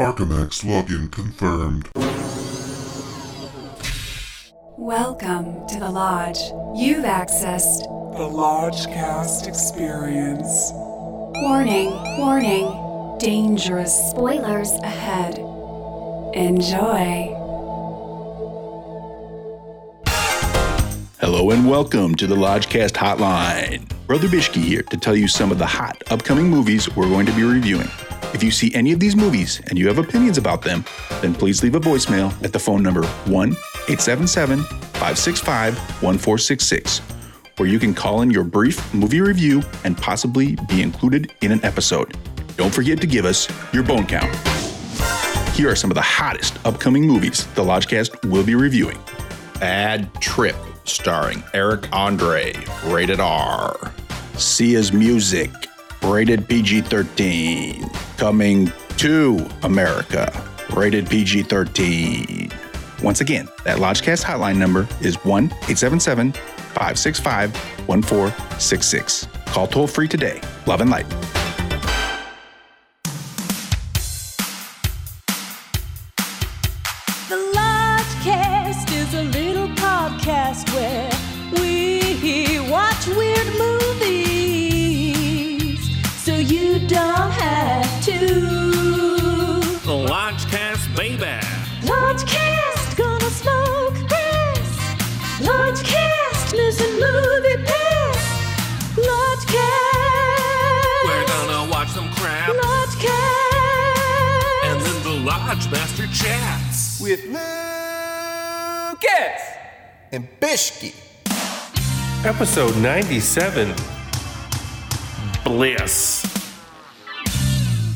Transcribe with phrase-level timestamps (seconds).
[0.00, 1.90] Archimex login confirmed.
[4.78, 6.38] Welcome to the Lodge.
[6.74, 7.82] You've accessed.
[8.16, 10.70] The Lodgecast experience.
[11.42, 13.18] Warning, warning.
[13.18, 15.36] Dangerous spoilers ahead.
[16.32, 17.36] Enjoy.
[21.20, 23.86] Hello and welcome to the Lodgecast Hotline.
[24.06, 27.32] Brother Bishki here to tell you some of the hot upcoming movies we're going to
[27.32, 27.90] be reviewing.
[28.32, 30.84] If you see any of these movies and you have opinions about them,
[31.20, 33.50] then please leave a voicemail at the phone number 1
[33.88, 36.98] 877 565 1466,
[37.56, 41.64] where you can call in your brief movie review and possibly be included in an
[41.64, 42.16] episode.
[42.56, 44.32] Don't forget to give us your bone count.
[45.56, 48.98] Here are some of the hottest upcoming movies the Lodgecast will be reviewing.
[49.58, 52.52] Bad Trip, starring Eric Andre,
[52.84, 53.92] rated R.
[54.36, 55.50] Sia's Music,
[56.02, 57.88] rated PG 13.
[58.16, 62.50] Coming to America, rated PG 13.
[63.02, 69.28] Once again, that Lodgecast hotline number is 1 877 565 1466.
[69.46, 70.40] Call toll free today.
[70.66, 71.06] Love and light.
[105.60, 107.00] The Lodge Master chats.
[107.00, 107.40] with Lucas
[110.12, 110.94] and Bishki.
[112.24, 113.74] Episode 97
[115.44, 116.24] Bliss.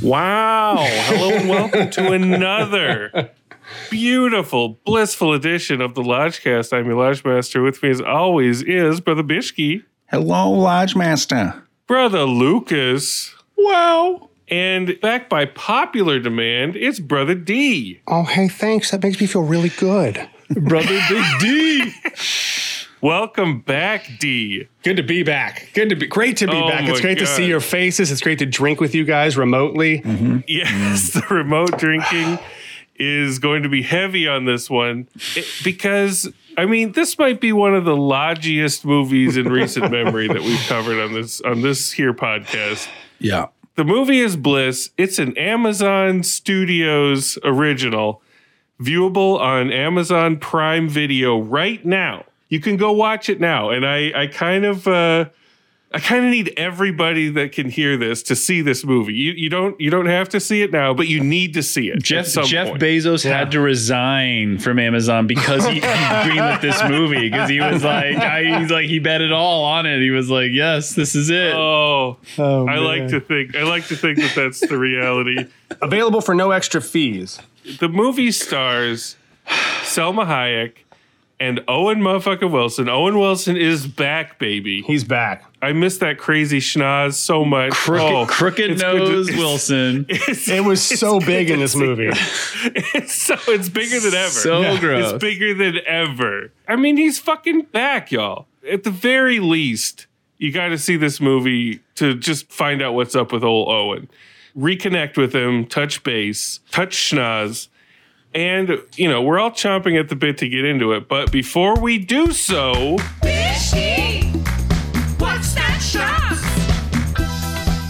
[0.02, 0.76] Wow.
[0.78, 3.30] Hello and welcome to another
[3.90, 6.72] beautiful, blissful edition of the Lodgecast.
[6.72, 7.62] I'm your Lodge Master.
[7.62, 11.62] With me, as always, is Brother Bishki, Hello, Lodge Master.
[11.86, 14.30] Brother Lucas, Wow.
[14.48, 18.00] And back by popular demand, it's Brother D.
[18.06, 18.90] Oh, hey, thanks.
[18.90, 20.28] That makes me feel really good.
[20.50, 21.92] Brother Big D.
[23.00, 24.66] Welcome back, D.
[24.82, 25.68] Good to be back.
[25.74, 26.82] Good to be great to be Oh back.
[26.88, 28.10] It's my great to see your faces.
[28.10, 30.00] It's great to drink with you guys remotely.
[30.00, 30.38] Mm-hmm.
[30.46, 32.38] Yes, the remote drinking
[32.96, 37.52] is going to be heavy on this one It- because I mean this might be
[37.52, 41.90] one of the lodgiest movies in recent memory that we've covered on this on this
[41.92, 42.88] here podcast.
[43.18, 43.46] Yeah.
[43.76, 44.90] The movie is Bliss.
[44.96, 48.22] It's an Amazon Studios original,
[48.80, 52.24] viewable on Amazon Prime Video right now.
[52.48, 54.86] You can go watch it now, and I I kind of.
[54.86, 55.26] Uh,
[55.94, 59.14] I kind of need everybody that can hear this to see this movie.
[59.14, 61.88] You, you don't you don't have to see it now, but you need to see
[61.88, 62.02] it.
[62.02, 62.82] Jeff at some Jeff point.
[62.82, 67.84] Bezos had to resign from Amazon because he, he greenlit this movie because he was
[67.84, 70.00] like I, he's like he bet it all on it.
[70.00, 71.54] He was like, yes, this is it.
[71.54, 75.46] Oh, Oh, I like to think I like to think that that's the reality.
[75.80, 77.38] Available for no extra fees.
[77.78, 79.16] The movie stars
[79.46, 80.72] Salma Hayek
[81.40, 82.88] and Owen motherfucker Wilson.
[82.88, 84.82] Owen Wilson is back, baby.
[84.82, 85.44] He's back.
[85.64, 87.72] I miss that crazy schnoz so much.
[87.72, 90.06] Crooked, Oh, crooked it's good to- nose Wilson.
[90.10, 92.10] It's, It was so big in this movie.
[92.94, 94.30] It's so it's bigger than ever.
[94.30, 94.78] So Yeah.
[94.80, 95.12] gross.
[95.12, 96.50] It's bigger than ever.
[96.68, 98.46] I mean, he's fucking back, y'all.
[98.70, 100.06] At the very least,
[100.38, 104.08] you got to see this movie to just find out what's up with old Owen.
[104.56, 107.68] Reconnect with him, touch base, touch schnoz.
[108.34, 111.08] And, you know, we're all chomping at the bit to get into it.
[111.08, 112.98] But before we do so,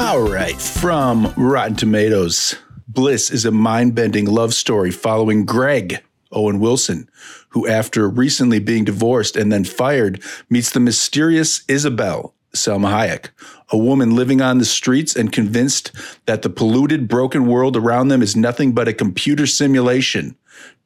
[0.05, 2.57] All right, from Rotten Tomatoes.
[2.87, 7.09] Bliss is a mind bending love story following Greg, Owen Wilson,
[7.49, 13.31] who, after recently being divorced and then fired, meets the mysterious Isabel, Salma Hayek,
[13.71, 15.91] a woman living on the streets and convinced
[16.27, 20.37] that the polluted, broken world around them is nothing but a computer simulation.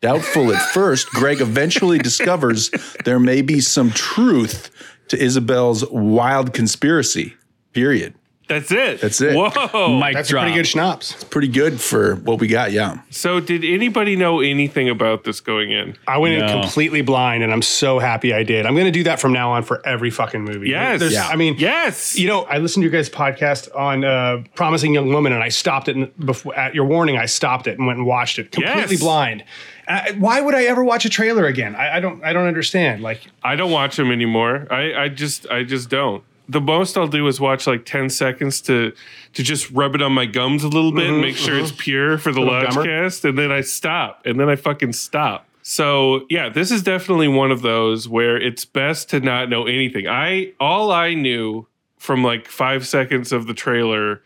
[0.00, 2.70] Doubtful at first, Greg eventually discovers
[3.04, 4.70] there may be some truth
[5.08, 7.34] to Isabel's wild conspiracy.
[7.72, 8.14] Period.
[8.48, 9.00] That's it.
[9.00, 9.34] That's it.
[9.36, 9.98] Whoa.
[9.98, 10.42] Mic That's drop.
[10.42, 11.14] pretty good schnapps.
[11.14, 13.00] It's pretty good for what we got, yeah.
[13.10, 15.96] So, did anybody know anything about this going in?
[16.08, 16.60] I went in No.
[16.60, 18.66] completely blind, and I'm so happy I did.
[18.66, 20.70] I'm going to do that from now on for every fucking movie.
[20.70, 21.00] Yes.
[21.00, 21.28] There's- Yeah.
[21.28, 22.18] I mean, Yes.
[22.18, 25.48] You know, I listened to your guys' podcast on uh, Promising Young Woman, and I
[25.50, 27.16] stopped it and before at your warning.
[27.18, 29.00] I stopped it and went and watched it completely Yes.
[29.00, 29.44] blind.
[29.86, 31.74] Uh, why would I ever watch a trailer again?
[31.74, 32.22] I, I don't.
[32.22, 33.02] I don't understand.
[33.02, 34.66] Like, I don't watch them anymore.
[34.70, 36.22] I, I just I just don't.
[36.48, 38.92] The most I'll do is watch like 10 seconds to
[39.34, 41.78] to just rub it on my gums a little bit and make sure it's mm-hmm.
[41.78, 42.40] pure for the.
[42.40, 43.28] Lodgecast.
[43.28, 44.22] And then I stop.
[44.24, 45.46] And then I fucking stop.
[45.62, 50.08] So yeah, this is definitely one of those where it's best to not know anything.
[50.08, 51.66] I all I knew
[51.98, 54.22] from like five seconds of the trailer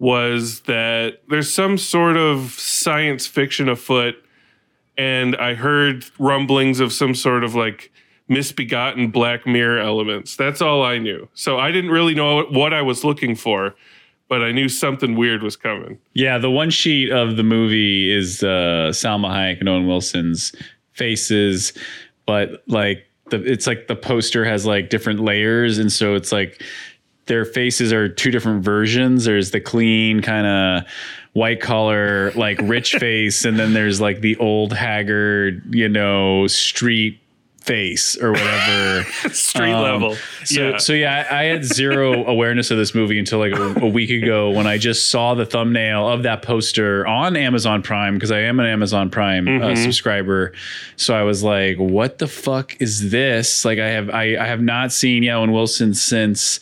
[0.00, 4.16] was that there's some sort of science fiction afoot
[4.98, 7.91] and I heard rumblings of some sort of like
[8.32, 10.36] misbegotten Black Mirror elements.
[10.36, 11.28] That's all I knew.
[11.34, 13.74] So I didn't really know what I was looking for,
[14.28, 15.98] but I knew something weird was coming.
[16.14, 20.52] Yeah, the one sheet of the movie is uh, Salma Hayek and Owen Wilson's
[20.92, 21.72] faces,
[22.26, 26.62] but like the it's like the poster has like different layers, and so it's like
[27.26, 29.24] their faces are two different versions.
[29.24, 30.90] There's the clean kind of
[31.32, 37.21] white collar, like rich face, and then there's like the old haggard, you know, street
[37.62, 39.04] face or whatever.
[39.32, 40.16] Street Um, level.
[40.44, 40.76] So yeah.
[40.78, 44.10] so yeah, I, I had zero awareness of this movie until like a, a week
[44.10, 48.40] ago when I just saw the thumbnail of that poster on Amazon Prime because I
[48.40, 49.82] am an Amazon Prime uh, Mhm.
[49.82, 50.52] subscriber.
[50.96, 54.60] So I was like, "What the fuck is this?" Like I have I, I have
[54.60, 56.58] not seen yeah, Owen Wilson since.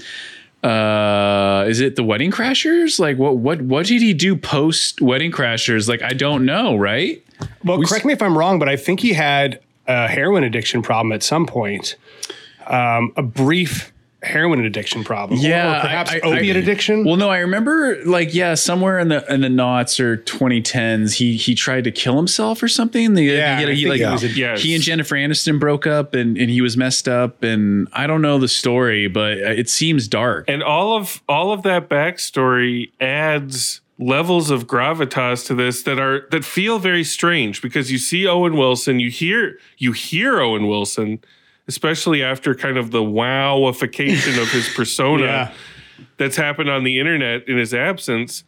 [0.62, 3.00] Uh, is it the Wedding Crashers?
[3.00, 5.88] Like what what what did he do post Wedding Crashers?
[5.88, 7.24] Like I don't know, right?
[7.64, 11.12] Well, correct me if I'm wrong, but I think he had a heroin addiction problem
[11.12, 11.96] at some point.
[12.66, 13.92] Um, a brief
[14.22, 15.40] heroin addiction problem.
[15.40, 17.04] Yeah, or perhaps I- I- opiate I- addiction.
[17.04, 21.36] Well, no, I remember like yeah, somewhere in the in the knots or 2010s, he
[21.36, 23.14] he tried to kill himself or something.
[23.14, 24.62] The, Yeah, he, I he, like it was a- Yes.
[24.62, 28.20] he and Jennifer Aniston broke up, and and he was messed up, and I don't
[28.22, 30.44] know the story, but it seems dark.
[30.48, 36.26] And all of all of that backstory adds levels of gravitas to this that are
[36.30, 41.20] that feel very strange because you see Owen Wilson, you hear you hear Owen Wilson,
[41.68, 45.52] especially after kind of the wowification of his persona Yeah.
[46.16, 48.42] that's happened on the internet in his absence.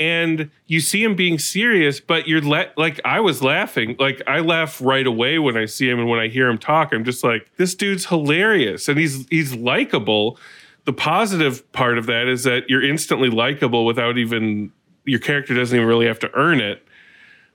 [0.00, 3.96] And you see him being serious, but you're la- like, I was laughing.
[3.98, 6.92] Like, I laugh right away when I see him and when I hear him talk.
[6.92, 10.38] I'm just like, this dude's hilarious and he's he's likable.
[10.84, 14.70] The positive part of that is that you're instantly likable without even
[15.08, 16.86] your character doesn't even really have to earn it.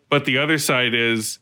[0.10, 1.40] But the other side is,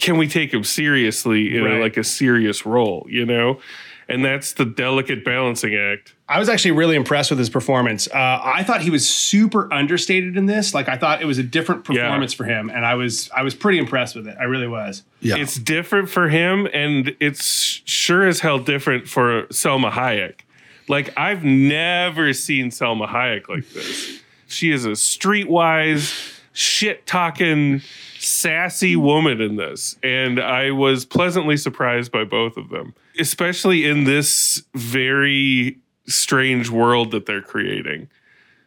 [0.00, 3.60] can we take him seriously in a, like a serious role, you know?
[4.08, 6.14] And that's the delicate balancing act.
[6.28, 8.08] I was actually really impressed with his performance.
[8.08, 10.74] Uh, I thought he was super understated in this.
[10.74, 12.02] Like I thought it was a different Yeah.
[12.02, 14.36] performance for him, and I was I was pretty impressed with it.
[14.40, 15.04] I really was.
[15.20, 15.36] Yeah.
[15.36, 20.40] It's different for him, and it's sure as hell different for Salma Hayek.
[20.88, 24.20] Like I've never seen Salma Hayek like this.
[24.52, 27.80] She is a streetwise, shit talking,
[28.18, 34.04] sassy woman in this, and I was pleasantly surprised by both of them, especially in
[34.04, 38.08] this very strange world that they're creating.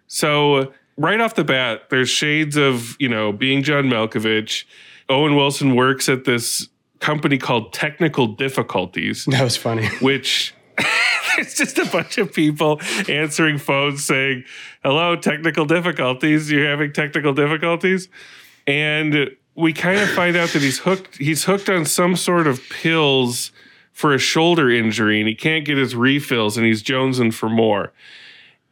[0.07, 4.65] So right off the bat, there's shades of you know being John Malkovich.
[5.07, 6.67] Owen Wilson works at this
[6.99, 9.85] company called Technical Difficulties, That was funny.
[10.01, 10.55] which
[11.37, 14.43] there's just a bunch of people answering phones saying,
[14.83, 16.51] "Hello, technical difficulties.
[16.51, 18.09] You're having technical difficulties,"
[18.67, 21.17] and we kind of find out that he's hooked.
[21.17, 23.51] He's hooked on some sort of pills
[23.91, 27.93] for a shoulder injury, and he can't get his refills, and he's jonesing for more.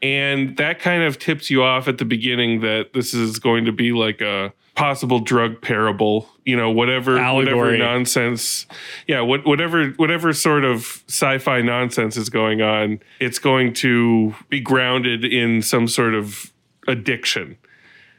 [0.02, 3.72] And that kind of tips you off at the beginning that this is going to
[3.72, 8.66] be like a possible drug parable, you know, whatever whatever nonsense.
[9.08, 14.60] Yeah, what, whatever whatever sort of sci-fi nonsense is going on, it's going to be
[14.60, 16.52] grounded in some sort of
[16.88, 17.58] addiction.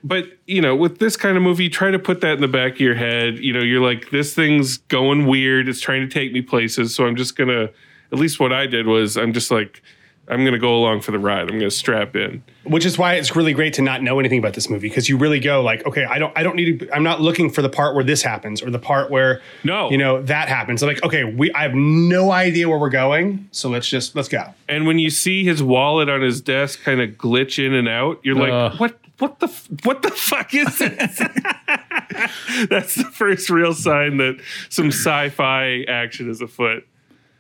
[0.07, 2.75] But, you know, with this kind of movie, try to put that in the back
[2.75, 3.39] of your head.
[3.39, 5.67] You know, you're like, this thing's going weird.
[5.67, 6.95] It's trying to take me places.
[6.95, 7.73] So I'm just going to,
[8.13, 9.83] at least what I did was, I'm just like,
[10.29, 11.43] I'm going to go along for the ride.
[11.43, 12.43] I'm going to strap in.
[12.65, 15.19] Which is why it's really great to not know anything about this movie because you
[15.19, 16.95] really go like, okay, I don't, I don't need to.
[16.95, 19.91] I'm not looking for the part where this happens or the part where No.
[19.91, 20.83] you know, that happens.
[20.83, 24.29] I'm like, okay, we, I have no idea where we're going, so let's just let's
[24.29, 24.47] go.
[24.67, 28.21] And when you see his wallet on his desk kind of glitch in and out,
[28.23, 28.99] you're like, what?
[29.19, 29.47] What the
[29.85, 31.19] what the fuck is this?
[32.69, 34.41] That's the first real sign that
[34.71, 36.85] some sci-fi action is afoot.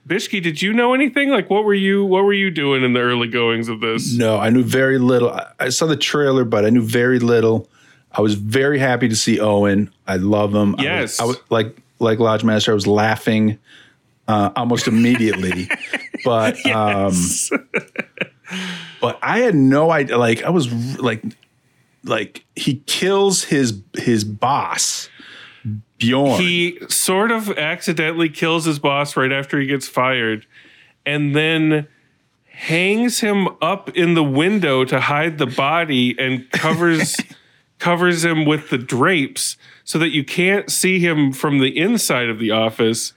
[0.06, 1.30] Bishki, did you know anything?
[1.30, 4.14] Like, what were you what were you doing in the early goings of this?
[4.16, 5.30] No, I knew very little.
[5.30, 7.68] I- I saw the trailer, but I knew very little.
[8.12, 9.90] I was very happy to see Owen.
[10.06, 10.74] I love him.
[10.74, 11.20] I was- Yes.
[11.20, 12.72] I was, like like Lodge Master.
[12.72, 13.58] I was laughing
[14.28, 15.68] uh, almost immediately,
[16.24, 17.14] but um,
[19.00, 20.18] but I had no idea.
[20.18, 21.22] Like I was like
[22.04, 25.08] like he kills his his boss
[25.98, 26.40] Bjorn.
[26.40, 30.46] He sort of accidentally kills his boss right after he gets fired,
[31.06, 31.88] and then
[32.54, 37.16] hangs him up in the window to hide the body and covers
[37.80, 42.38] covers him with the drapes so that you can't see him from the inside of
[42.38, 43.12] the office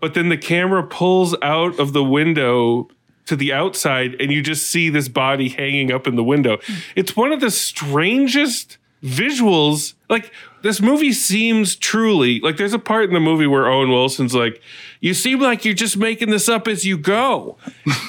[0.00, 2.88] but then the camera pulls out of the window
[3.26, 6.56] to the outside and you just see this body hanging up in the window
[6.96, 13.04] it's one of the strangest visuals like this movie seems truly like there's a part
[13.04, 14.60] in the movie where Owen Wilson's like
[15.00, 17.56] you seem like you're just making this up as you go.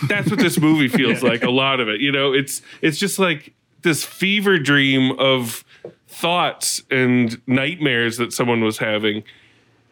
[0.08, 2.34] That's what this movie feels like a lot of it you know?
[2.34, 3.54] It's it's just like
[3.84, 5.64] this fever dream of
[6.08, 9.24] thoughts and nightmares that someone was having.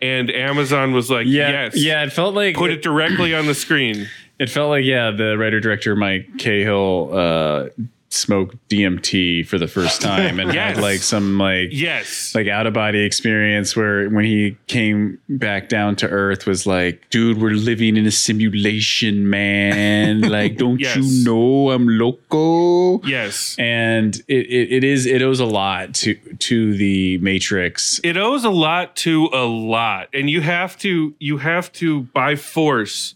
[0.01, 2.04] And Amazon was like Yeah, yes yeah.
[2.04, 4.08] It felt like put it directly on the screen.
[4.39, 7.70] It felt like yeah, the writer director Mike Cahill uh,
[8.09, 10.75] smoked DMT for the first time and Yes.
[10.75, 15.67] had like some like yes like out of body experience where when he came back
[15.67, 20.21] down to earth was like, dude, we're living in a simulation, man.
[20.37, 20.95] like, don't Yes.
[20.95, 22.99] you know I'm loco?
[23.07, 27.99] yes And it, it, it is it owes a lot to to the Matrix.
[28.03, 32.35] it owes a lot to a lot and you have to you have to by
[32.35, 33.15] force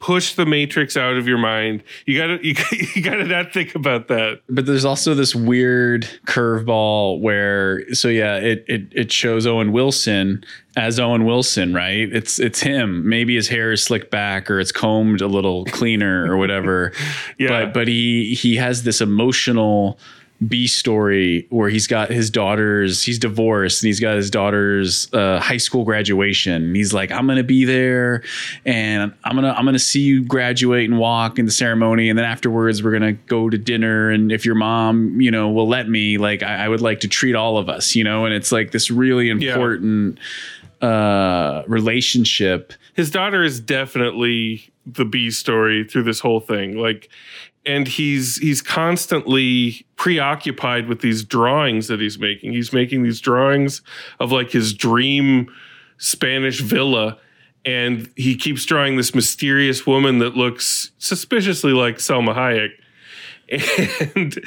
[0.00, 1.82] push the matrix out of your mind.
[2.06, 4.40] You gotta you, gotta- you gotta not think about that.
[4.48, 10.42] But there's also this weird curveball where so yeah it, it it shows Owen Wilson
[10.76, 12.10] as Owen Wilson right?
[12.12, 13.08] It's it's him.
[13.08, 16.92] Maybe his hair is slicked back or it's combed a little cleaner or whatever.
[17.38, 17.48] Yeah.
[17.66, 19.98] but but he he has this emotional
[20.46, 25.38] B story where he's got his daughter's he's divorced and he's got his daughter's uh,
[25.38, 26.74] high school graduation.
[26.74, 28.22] He's like I'm gonna be there
[28.64, 32.24] and I'm gonna I'm gonna see you graduate and walk in the ceremony and then
[32.24, 36.16] afterwards we're gonna go to dinner and if your mom you know will let me
[36.16, 38.24] like I, I would like to treat all of us you know?
[38.24, 40.18] And it's like this really important
[40.80, 42.72] uh relationship.
[42.94, 46.76] His daughter is definitely the B story through this whole thing.
[46.76, 47.08] Like,
[47.66, 52.52] and he's he's constantly preoccupied with these drawings that he's making.
[52.52, 53.82] He's making these drawings
[54.18, 55.50] of like his dream
[55.98, 57.18] Spanish villa.
[57.64, 62.70] And he keeps drawing this mysterious woman that looks suspiciously like Salma Hayek.
[64.14, 64.38] And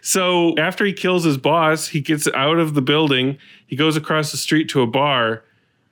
[0.00, 3.36] so after he kills his boss, he gets out of the building.
[3.66, 5.42] He goes across the street to a bar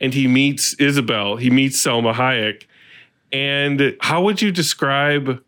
[0.01, 1.37] and he meets Isabel.
[1.37, 2.63] He meets Selma Hayek.
[3.33, 5.43] And how would you describe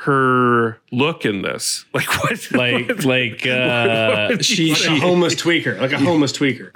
[0.00, 1.84] her look in this?
[1.94, 2.52] Like what?
[2.52, 6.32] like what- like uh would she you Like a she homeless tweaker, like a homeless
[6.32, 6.70] tweaker.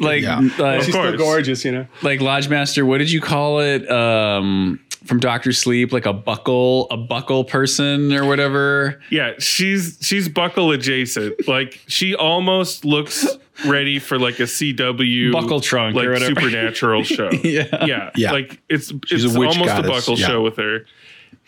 [0.00, 0.38] like Yeah.
[0.58, 1.86] uh, She's still gorgeous, you know.
[2.02, 3.88] like Lodge Master, what did you call it?
[3.90, 9.02] Um from Doctor Sleep, like a buckle, a buckle person or whatever.
[9.10, 11.48] yeah, she's she's buckle adjacent.
[11.48, 13.26] Like she almost looks
[13.66, 16.40] ready for like a CW Buckle trunk like or whatever.
[16.40, 17.30] supernatural show.
[17.32, 17.84] Yeah.
[17.84, 18.30] yeah, Yeah.
[18.32, 20.26] Like it's She's it's a almost goddess, a buckle yeah.
[20.28, 20.86] show with her.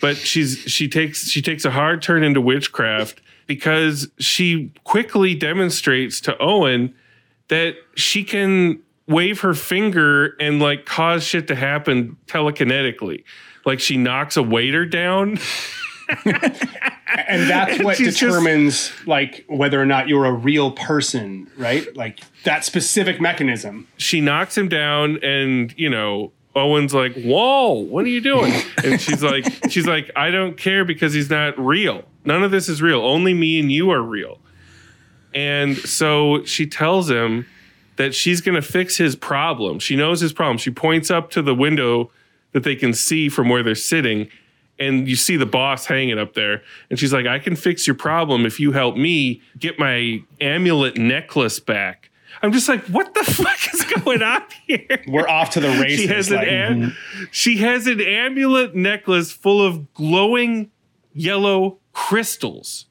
[0.00, 6.20] But she's she takes she takes a hard turn into witchcraft because she quickly demonstrates
[6.22, 6.94] to Owen
[7.48, 13.22] that she can wave her finger and like cause shit to happen telekinetically.
[13.66, 15.38] Like she knocks a waiter down.
[16.24, 21.94] And that's what just- determines like whether or not you're a real person, right?
[21.96, 23.86] Like that specific mechanism.
[23.96, 29.00] she knocks him down and you know Owen's like, "Whoa, what are you doing?" And
[29.00, 32.04] she's like, "She's like, I don't care because he's not real.
[32.24, 33.00] None of this is real.
[33.00, 34.38] Only me and you are real."
[35.34, 37.46] And so she tells him
[37.96, 39.78] that she's going to fix his problem.
[39.78, 40.58] She knows his problem.
[40.58, 42.10] She points up to the window
[42.52, 44.28] that they can see from where they're sitting,
[44.78, 46.62] and you see the boss hanging up there.
[46.88, 50.96] And she's like, "I can fix your problem if you help me get my amulet
[50.96, 52.10] necklace back."
[52.44, 55.02] I'm just like, what the fuck is going on here?
[55.08, 56.00] We're off to the races.
[56.00, 57.24] She has an like, am- mm-hmm.
[57.30, 60.70] she has an amulet necklace full of glowing
[61.14, 62.84] yellow crystals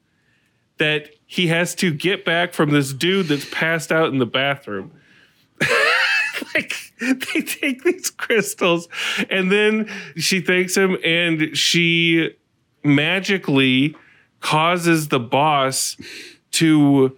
[0.78, 4.90] that he has to get back from this dude that's passed out in the bathroom.
[6.54, 8.88] like they take these crystals
[9.30, 12.36] and then she thanks him and she
[12.82, 13.94] magically
[14.40, 15.96] causes the boss
[16.50, 17.16] to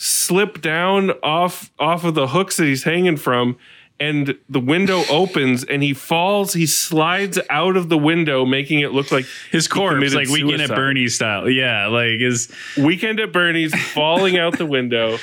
[0.00, 3.56] slip down off off of the hooks that he's hanging from
[3.98, 8.92] and the window opens and he falls he slides out of the window making it
[8.92, 10.74] look like His corpse, like Weekend at suicide.
[10.76, 11.50] Bernie style.
[11.50, 15.18] Yeah, like is Weekend at Bernie's falling out the window.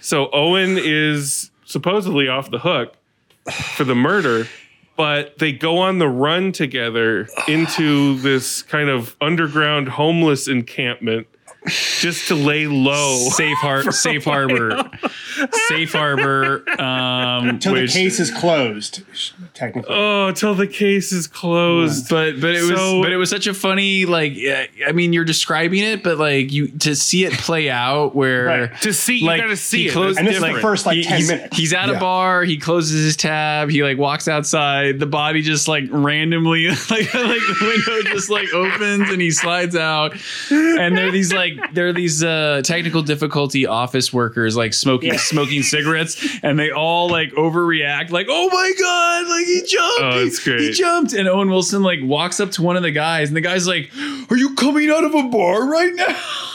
[0.00, 2.94] So Owen is supposedly off the hook
[3.74, 4.46] for the murder,
[4.98, 11.26] but they go on the run together into this kind of underground homeless encampment
[11.66, 13.28] just to lay low.
[13.30, 14.90] safe har- safe harbor,
[15.68, 16.64] safe harbor.
[16.80, 19.02] Um, Until which- the case is closed,
[19.54, 19.94] technically.
[19.94, 22.08] Oh, until the case is closed.
[22.08, 25.12] but but it was So- but it was such a funny like uh, I mean
[25.12, 28.80] you're describing it but like you to see it play out where Right.
[28.82, 29.92] To see, you like gotta see he it.
[29.92, 31.56] closed- and this is the first like he- 10 he's, minutes.
[31.56, 32.42] he's at a bar.
[32.44, 33.68] He closes his tab.
[33.70, 34.98] He like walks outside.
[34.98, 39.76] The body just like randomly like like the window just like opens and he slides
[39.76, 40.14] out.
[40.50, 45.16] And there are these like there are these uh, technical difficulty office workers like smoking
[45.18, 48.10] smoking cigarettes, and they all like overreact.
[48.10, 50.00] Like oh my god, like he jumped.
[50.02, 50.60] Oh, he, great.
[50.60, 53.40] He jumped, and Owen Wilson like walks up to one of the guys, and the
[53.40, 53.90] guy's like,
[54.30, 56.16] "Are you coming out of a bar right now?"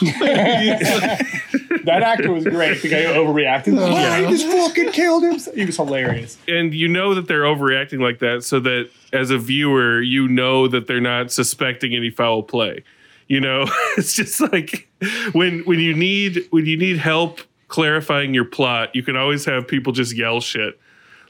[1.84, 2.82] that actor was great.
[2.82, 3.78] The guy who overreacted.
[3.78, 5.38] Oh, he just fucking killed him.
[5.54, 6.38] He was hilarious.
[6.48, 10.68] and you know that they're overreacting like that so that as a viewer you know
[10.68, 12.82] that they're not suspecting any foul play
[13.28, 13.64] you know
[13.96, 14.88] it's just like
[15.32, 19.66] when when you need when you need help clarifying your plot you can always have
[19.66, 20.78] people just yell shit.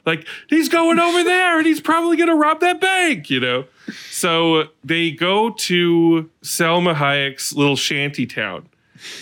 [0.05, 3.65] Like he's going over there and he's probably going to rob that bank you know?
[4.09, 8.69] So they go to Salma Hayek's little shanty town.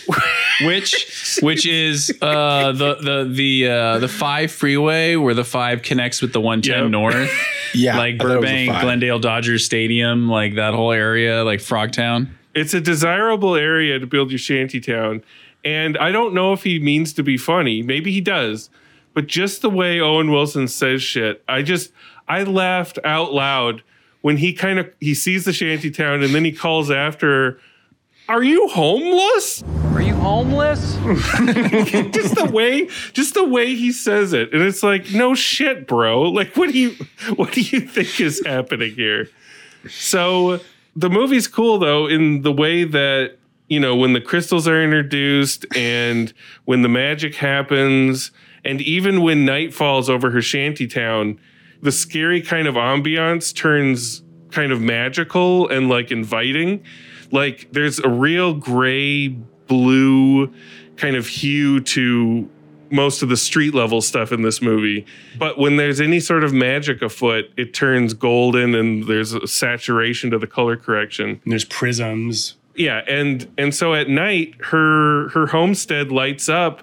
[0.64, 6.22] Which which is uh the the the uh the five freeway where the five connects
[6.22, 6.90] with the 110 Yep.
[6.90, 7.30] north.
[7.74, 11.44] Yeah, like I thought it was a burbank glendale dodgers stadium like that whole area
[11.44, 15.22] like frogtown it's a desirable area to build your shanty town.
[15.62, 17.82] And I don't know if he means to be funny.
[17.82, 18.70] Maybe he does.
[19.12, 21.92] But just the way Owen Wilson says shit, I just
[22.28, 23.82] I laughed out loud
[24.22, 27.60] when he kind of he sees the shanty town and then he calls after
[28.28, 29.62] are you homeless?
[29.94, 30.94] Are you homeless?
[32.10, 34.52] just the way just the way he says it.
[34.52, 36.22] And it's like, no shit, bro.
[36.22, 36.96] Like what do you
[37.36, 39.28] what do you think is happening here?
[39.88, 40.60] So
[40.96, 43.36] the movie's cool though in the way that
[43.68, 46.32] you know when the crystals are introduced and
[46.64, 48.32] when the magic happens
[48.64, 51.38] and even when night falls over her shanty town
[51.82, 56.82] the scary kind of ambiance turns kind of magical and like inviting.
[57.30, 60.52] Like there's a real gray blue
[60.96, 62.48] kind of hue to
[62.90, 65.04] most of the street level stuff in this movie.
[65.38, 70.30] But when there's any sort of magic afoot, it turns golden and there's a saturation
[70.30, 71.40] to the color correction.
[71.44, 72.54] And there's prisms.
[72.74, 76.82] Yeah, and and so at night her her homestead lights up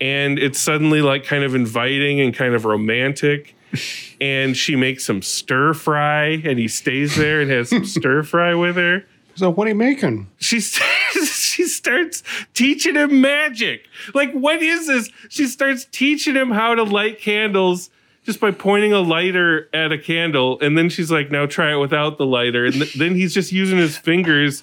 [0.00, 3.54] and it's suddenly like kind of inviting and kind of romantic.
[4.22, 8.54] And she makes some stir fry and he stays there and has some stir fry
[8.54, 10.28] with her So what are you making?
[10.36, 10.60] she
[11.60, 12.22] she starts
[12.54, 13.86] teaching him magic.
[14.14, 15.10] Like, what is this?
[15.28, 17.90] She starts teaching him how to light candles
[18.24, 21.76] just by pointing a lighter at a candle, and then she's like, "Now try it
[21.76, 24.62] without the lighter." And th- then he's just using his fingers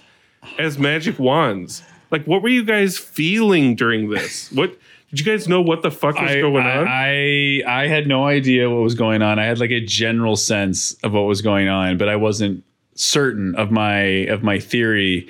[0.57, 1.83] as magic wands.
[2.09, 4.51] Like, what were you guys feeling during this?
[4.51, 4.79] What
[5.11, 5.61] did you guys know?
[5.61, 6.87] What the fuck was I, going I, on?
[6.87, 9.37] I I had no idea what was going on.
[9.37, 12.63] I had like a general sense of what was going on, but I wasn't
[12.95, 15.27] certain of my of my theory.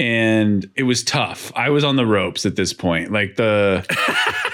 [0.00, 1.52] And it was tough.
[1.54, 3.12] I was on the ropes at this point.
[3.12, 3.84] Like the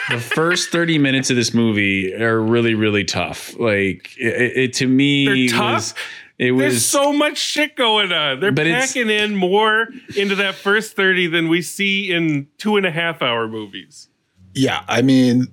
[0.11, 3.56] the first 30 minutes of this movie are really, really tough.
[3.59, 5.74] Like it, it to me They're tough?
[5.74, 5.94] was
[6.38, 8.40] it There's was so much shit going on.
[8.40, 12.85] They're But packing in more into that first 30 than we see in two and
[12.85, 14.09] a half hour movies.
[14.52, 15.46] Yeah, I mean,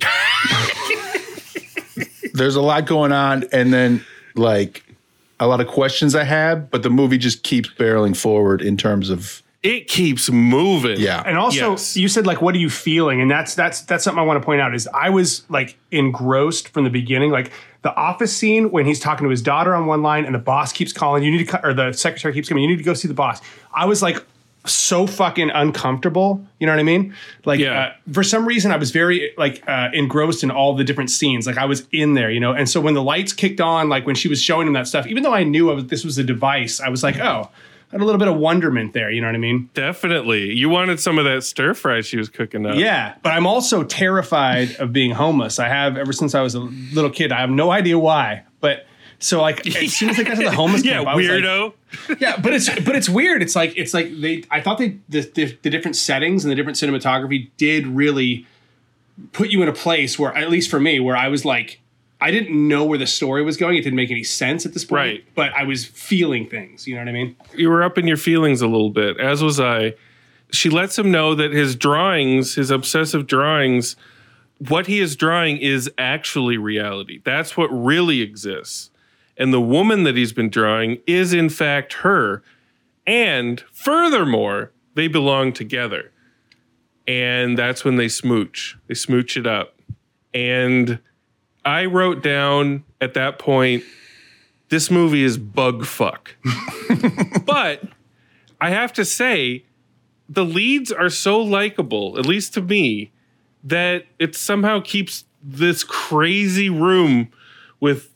[2.34, 4.83] there's a lot going on, and then like
[5.40, 9.10] a lot of questions I had, but the movie just keeps barreling forward in terms
[9.10, 11.00] of It keeps moving.
[11.00, 11.22] yeah.
[11.26, 11.96] And also, Yes.
[11.96, 14.44] you said like, "What are you feeling?" And that's that's that's something I want to
[14.44, 17.30] point out is I was like engrossed from the beginning.
[17.30, 17.50] Like
[17.82, 20.72] the office scene when he's talking to his daughter on one line, and the boss
[20.72, 21.22] keeps calling.
[21.22, 22.62] You need to, co- or the secretary keeps coming.
[22.62, 23.40] You need to go see the boss.
[23.74, 24.24] I was like
[24.66, 26.44] so fucking uncomfortable.
[26.58, 27.14] You know what I mean?
[27.44, 27.80] Like Yeah.
[28.06, 31.46] uh, for some reason, I was very like uh, engrossed in all the different scenes.
[31.46, 32.52] Like I was in there, you know.
[32.52, 35.06] And so when the lights kicked on, like when she was showing him that stuff,
[35.06, 37.50] even though I knew I was, this was a device, I was like, oh.
[37.92, 39.70] I had a little bit of wonderment there, you know what I mean?
[39.74, 40.52] Definitely.
[40.52, 42.74] You wanted some of that stir fry she was cooking up.
[42.74, 45.60] Yeah, but I'm also terrified of being homeless.
[45.60, 47.30] I have ever since I was a little kid.
[47.30, 48.86] I have no idea why, but
[49.18, 51.72] so like as soon as I got to the homeless Yeah, camp, was like- weirdo.
[52.20, 53.42] yeah, but it's but it's weird.
[53.42, 54.44] It's like it's like they.
[54.50, 58.46] I thought they the, the the different settings and the different cinematography did really
[59.32, 61.80] put you in a place where, at least for me, where I was like.
[62.20, 63.76] I didn't know where the story was going.
[63.76, 64.98] It didn't make any sense at this point.
[64.98, 65.24] Right.
[65.34, 66.86] But I was feeling things.
[66.86, 67.36] You know what I mean?
[67.54, 69.92] you were up in your feelings a little bit, as was I.
[70.50, 73.94] She lets him know that his drawings, his obsessive drawings,
[74.68, 77.20] what he is drawing is actually reality.
[77.24, 78.90] That's what really exists.
[79.36, 82.42] And the woman that he's been drawing is, in fact, her.
[83.06, 86.12] And furthermore, they belong together.
[87.06, 88.78] And that's when they smooch.
[88.86, 89.74] They smooch it up.
[90.32, 91.00] And
[91.64, 93.84] I wrote down at that point,
[94.68, 96.36] this movie is bug fuck.
[97.44, 97.82] but
[98.60, 99.64] I have to say,
[100.28, 103.12] the leads are so likable, at least to me,
[103.62, 107.30] that it somehow keeps this crazy room
[107.80, 108.13] with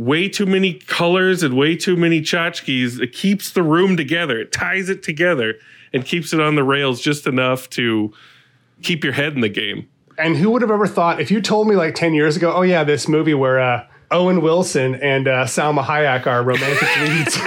[0.00, 2.98] way too many colors and way too many tchotchkes.
[3.00, 4.40] It keeps the room together.
[4.40, 5.56] It ties it together
[5.92, 8.10] and keeps it on the rails just enough to
[8.82, 9.90] keep your head in the game.
[10.16, 12.62] And who would have ever thought if you told me like ten years ago, oh
[12.62, 17.38] yeah, this movie where uh, Owen Wilson and uh, Salma Hayek are romantic leads.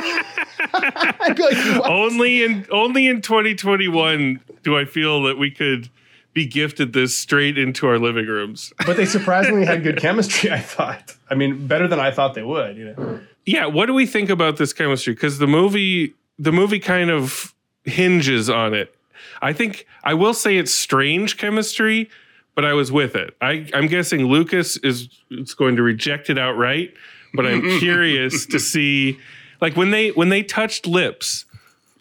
[0.75, 1.89] I'd be like, what?
[1.89, 5.89] only in only in 2021 do I feel that we could
[6.33, 8.73] be gifted this straight into our living rooms.
[8.85, 10.51] But they surprisingly had good chemistry.
[10.51, 11.15] I thought.
[11.29, 12.77] I mean, better than I thought they would.
[12.77, 13.19] You know.
[13.45, 15.13] Yeah, what do we think about this chemistry?
[15.13, 18.95] Because the movie, the movie kind of hinges on it.
[19.41, 22.09] I think I will say it's strange chemistry,
[22.55, 23.35] but I was with it.
[23.41, 26.93] I, I'm guessing Lucas is is going to reject it outright,
[27.33, 29.19] but I'm curious to see,
[29.61, 31.45] like when they when they touched lips.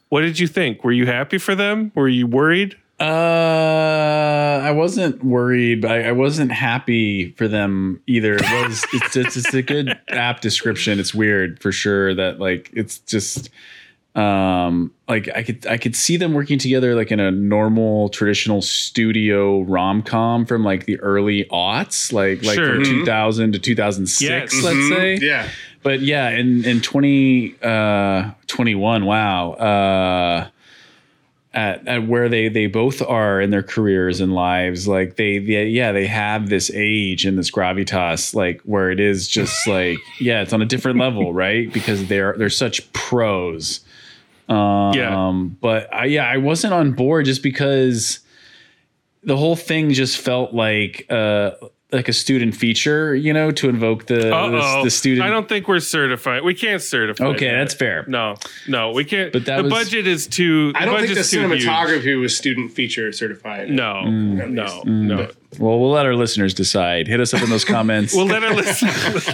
[0.09, 0.85] What did you think?
[0.85, 1.91] Were you happy for them?
[1.95, 2.77] Were you worried?
[3.03, 8.35] Uh, I wasn't worried, but I, I wasn't happy for them either.
[8.37, 10.99] It was it's, it's it's a good app description.
[11.01, 13.51] It's weird for sure that like it's just
[14.15, 18.61] um like I could I could see them working together like in a normal traditional
[18.61, 22.75] studio rom com from like the early aughts, like like Sure.
[22.75, 23.01] from Mhm.
[23.05, 24.23] 2000 to 2006,
[24.55, 24.63] Yes.
[24.65, 25.17] let's say.
[25.17, 25.49] Yeah.
[25.83, 29.53] But yeah, in in 20 uh 21, wow.
[29.53, 30.49] Uh
[31.55, 35.67] at, at where they they both are in their careers and lives like they, they
[35.67, 40.41] yeah they have this age and this gravitas like where it is just like yeah
[40.43, 43.81] it's on a different level right because they're they're such pros
[44.49, 45.43] um Yeah.
[45.61, 48.21] but I, yeah i wasn't on board just because
[49.23, 51.53] the whole thing just felt like uh
[51.93, 55.69] like a student feature you know to invoke the the, the student I don't think
[55.69, 56.43] we're certified.
[56.43, 57.25] We can't certify.
[57.27, 57.57] okay that.
[57.59, 59.33] that's fair No, no, we can't.
[59.33, 60.73] But that the was- budget is too.
[60.75, 61.65] I don't think the budget's too huge.
[61.65, 63.69] cinematography was student feature certified.
[63.71, 64.51] No, Mm.
[64.51, 65.29] no, no.
[65.59, 68.55] Well we'll let our listeners decide hit us up in those comments We'll let our
[68.55, 69.29] listeners.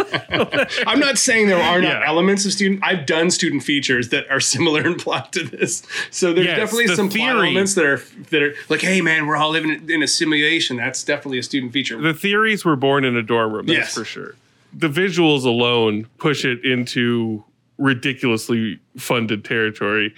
[0.86, 2.06] I'm not saying there are not Yeah.
[2.08, 2.80] elements of student.
[2.82, 6.86] I've done student features that are similar in plot to this, so there's Yes, definitely
[6.88, 10.02] the some plot elements that are that are like, hey man, we're all living in
[10.02, 10.76] a simulation.
[10.76, 12.00] That's definitely a student feature.
[12.00, 13.66] the theories were born in a dorm room.
[13.66, 13.94] That's Yes.
[13.94, 14.34] for sure.
[14.72, 17.44] The visuals alone push it into
[17.78, 20.14] ridiculously funded territory.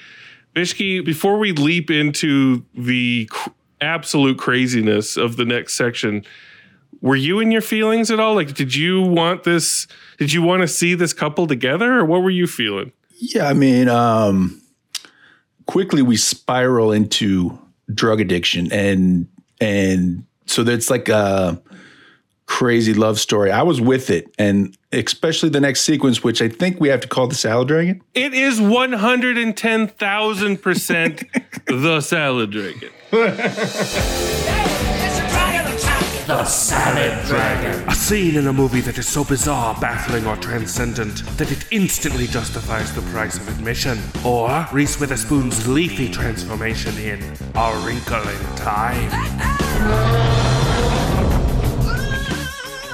[0.55, 6.25] Bishki, before we leap into the cr- absolute craziness of the next section,
[7.01, 8.35] were you in your feelings at all?
[8.35, 9.87] Like, did you want this?
[10.19, 12.93] Did you want to see this couple together, or what were you feeling?
[13.19, 14.61] Yeah, I mean, um,
[15.67, 17.59] quickly we spiral into
[17.93, 19.29] drug addiction, and
[19.61, 21.61] and so that's like a
[22.51, 23.53] crazy love story.
[23.53, 27.09] I was with it, and especially the next sequence, which I think we have to
[27.09, 28.03] call the salad dragon.
[28.13, 31.23] It is one hundred and ten thousand percent
[31.67, 32.91] the salad dragon.
[36.27, 37.89] The Salad Dragon.
[37.89, 42.29] A scene in a movie that is so bizarre, baffling, or transcendent that it instantly
[42.29, 43.99] justifies the price of admission.
[44.25, 47.21] Or Reese Witherspoon's leafy transformation in
[47.57, 50.47] A Wrinkle in Time.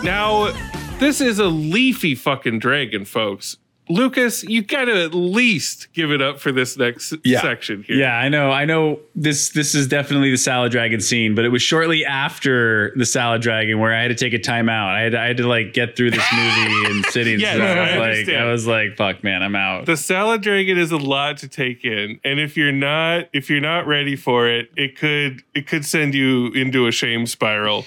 [0.06, 0.52] Now,
[1.00, 3.56] this is a leafy fucking dragon, folks.
[3.88, 7.40] Lucas, you gotta at least give it up for this next Yeah.
[7.42, 7.96] section here.
[7.96, 8.52] Yeah, I know.
[8.52, 12.92] I know this this is definitely the salad dragon scene, but it was shortly after
[12.94, 14.90] the salad dragon where I had to take a time out.
[14.90, 17.40] I had, I had to like get through this movie and sitting.
[17.40, 18.44] Yes, so I I like understand.
[18.44, 19.86] I was like, fuck man, I'm out.
[19.86, 23.60] The salad dragon is a lot to take in, and if you're not if you're
[23.60, 27.86] not ready for it, it could it could send you into a shame spiral.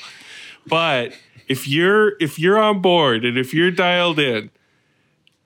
[0.67, 1.13] But
[1.49, 4.51] if you're if you're on board and if you're dialed in,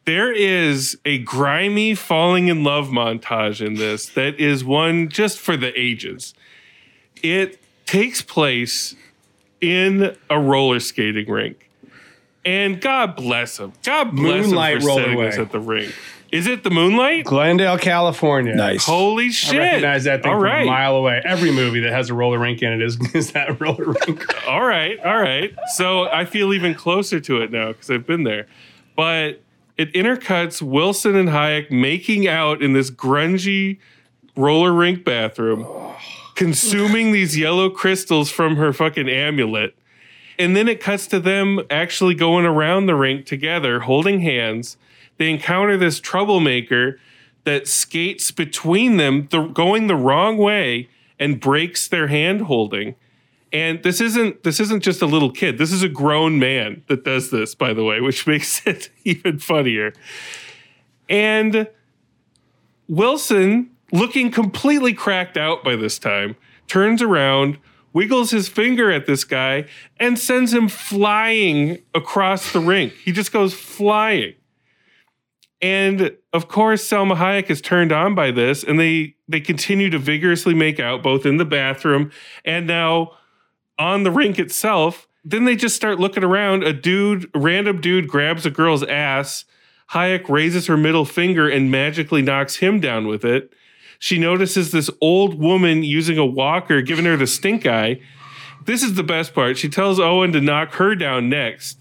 [0.05, 5.57] there is a grimy falling in love montage in this that is one just for
[5.57, 6.33] the ages.
[7.23, 8.95] It takes place
[9.61, 11.69] in a roller skating rink.
[12.45, 13.71] And God bless him.
[13.83, 15.95] God bless Moonlight him for setting us at the rink.
[16.33, 17.25] Is it the Moonlight?
[17.25, 18.55] Glendale, California.
[18.55, 18.87] Nice.
[18.87, 19.53] Holy shit!
[19.53, 20.63] I recognize that thing All from right.
[20.63, 21.21] a mile away.
[21.23, 24.47] Every movie that has a roller rink in it is, is that roller rink.
[24.47, 25.53] All right, all right.
[25.75, 28.47] So I feel even closer to it now because I've been there.
[28.95, 29.43] But
[29.77, 33.77] it intercuts Wilson and Hayek making out in this grungy
[34.35, 35.67] roller rink bathroom,
[36.35, 39.75] consuming these yellow crystals from her fucking amulet.
[40.39, 44.77] And then it cuts to them actually going around the rink together, holding hands.
[45.23, 46.99] They encounter this troublemaker
[47.45, 52.95] that skates between them, the, going the wrong way, and breaks their hand holding.
[53.53, 55.57] And this isn't this isn't just a little kid.
[55.57, 59.39] This is a grown man that does this, by the way, which makes it even
[59.39, 59.93] funnier.
[61.07, 61.69] And
[62.89, 66.35] Wilson, looking completely cracked out by this time,
[66.67, 67.59] turns around,
[67.93, 69.67] wiggles his finger at this guy,
[70.01, 72.91] and sends him flying across the rink.
[73.05, 74.33] He just goes flying.
[75.63, 79.97] And of course, Salma Hayek is turned on by this, and they they continue to
[79.97, 82.11] vigorously make out both in the bathroom
[82.43, 83.13] and now
[83.79, 85.07] on the rink itself.
[85.23, 86.63] Then they just start looking around.
[86.63, 89.45] A dude, random dude, grabs a girl's ass.
[89.91, 93.53] Hayek raises her middle finger and magically knocks him down with it.
[93.99, 98.01] She notices this old woman using a walker, giving her the stink eye.
[98.65, 99.57] This is the best part.
[99.57, 101.77] She tells Owen to knock her down next.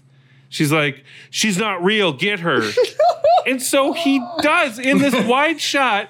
[0.47, 2.61] She's like, she's not real, get her.
[3.47, 6.09] and so he does in this wide shot.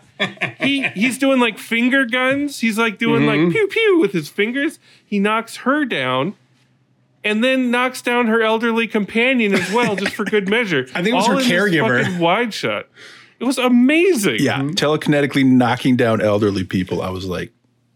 [0.60, 2.60] He he's doing like finger guns.
[2.60, 3.46] He's like doing Mhm.
[3.46, 4.80] like pew pew with his fingers.
[5.06, 6.36] He knocks her down.
[7.26, 10.88] And then knocks down her elderly companion as well, just for good measure.
[10.94, 12.04] I think it was All her caregiver.
[12.04, 12.88] fucking Wide shot.
[13.40, 14.38] It was amazing.
[14.42, 17.02] Yeah, telekinetically knocking down elderly people.
[17.02, 17.54] I was like,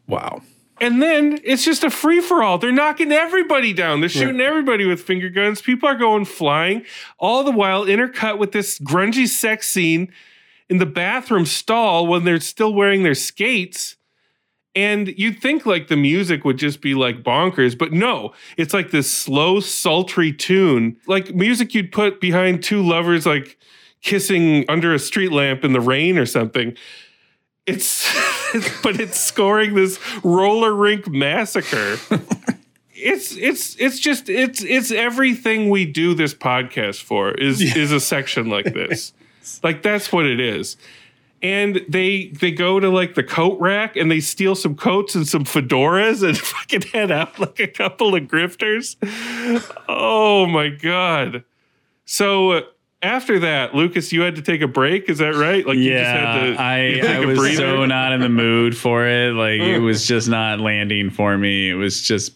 [0.08, 0.42] wow.
[0.80, 2.58] And then it's just a free for all.
[2.58, 4.00] They're knocking everybody down.
[4.00, 5.62] They're shooting everybody with finger guns.
[5.62, 6.86] People are going flying.
[7.18, 10.14] All the while intercut with this grungy sex scene
[10.70, 13.96] in the bathroom stall when they're still wearing their skates.
[14.76, 18.92] And you'd think like the music would just be like bonkers, but no, it's like
[18.92, 23.58] this slow, sultry tune, like music you'd put behind two lovers like
[24.02, 26.78] kissing under a street lamp in the rain or something.
[27.68, 28.10] It's,
[28.82, 31.98] but it's scoring this roller rink massacre.
[32.96, 38.00] it's it's it's just it's it's everything we do this podcast for is is a
[38.00, 39.14] section like this.
[39.64, 40.78] like that's what it is.
[41.44, 45.28] And they they go to like the coat rack and they steal some coats and
[45.28, 48.96] some fedoras and fucking head out like a couple of grifters.
[49.88, 51.44] Oh my god.
[52.06, 52.62] So uh,
[53.02, 55.10] after that, Lucas, you had to take a break.
[55.10, 55.66] Is that right?
[55.66, 57.58] Like you just yeah, had to I, I was breather?
[57.58, 59.34] so not in the mood for it.
[59.34, 61.70] Like it was just not landing for me.
[61.70, 62.34] It was just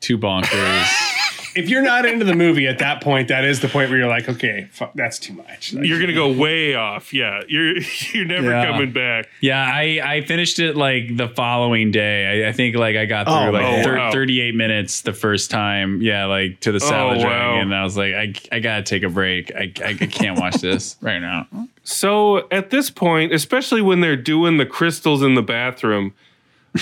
[0.00, 1.16] too bonkers.
[1.54, 4.08] If you're not into the movie at that point, that is the point where you're
[4.08, 5.72] like, okay, fuck, that's too much.
[5.72, 7.12] Like, You're gonna go way off.
[7.12, 7.76] Yeah, you're
[8.12, 8.66] you're never Yeah.
[8.66, 9.28] coming back.
[9.40, 12.44] yeah, I, I finished it like the following day.
[12.44, 13.84] I, I think like I got through Oh, like man.
[13.84, 14.12] thir- wow.
[14.12, 16.00] 38 minutes the first time.
[16.02, 17.58] Yeah, like to the Oh, Salad wow.
[17.60, 19.52] And I was like, I, I gotta take a break.
[19.54, 21.46] I, I, I can't watch this right now.
[21.82, 26.14] So at this point, especially when they're doing the crystals in the bathroom,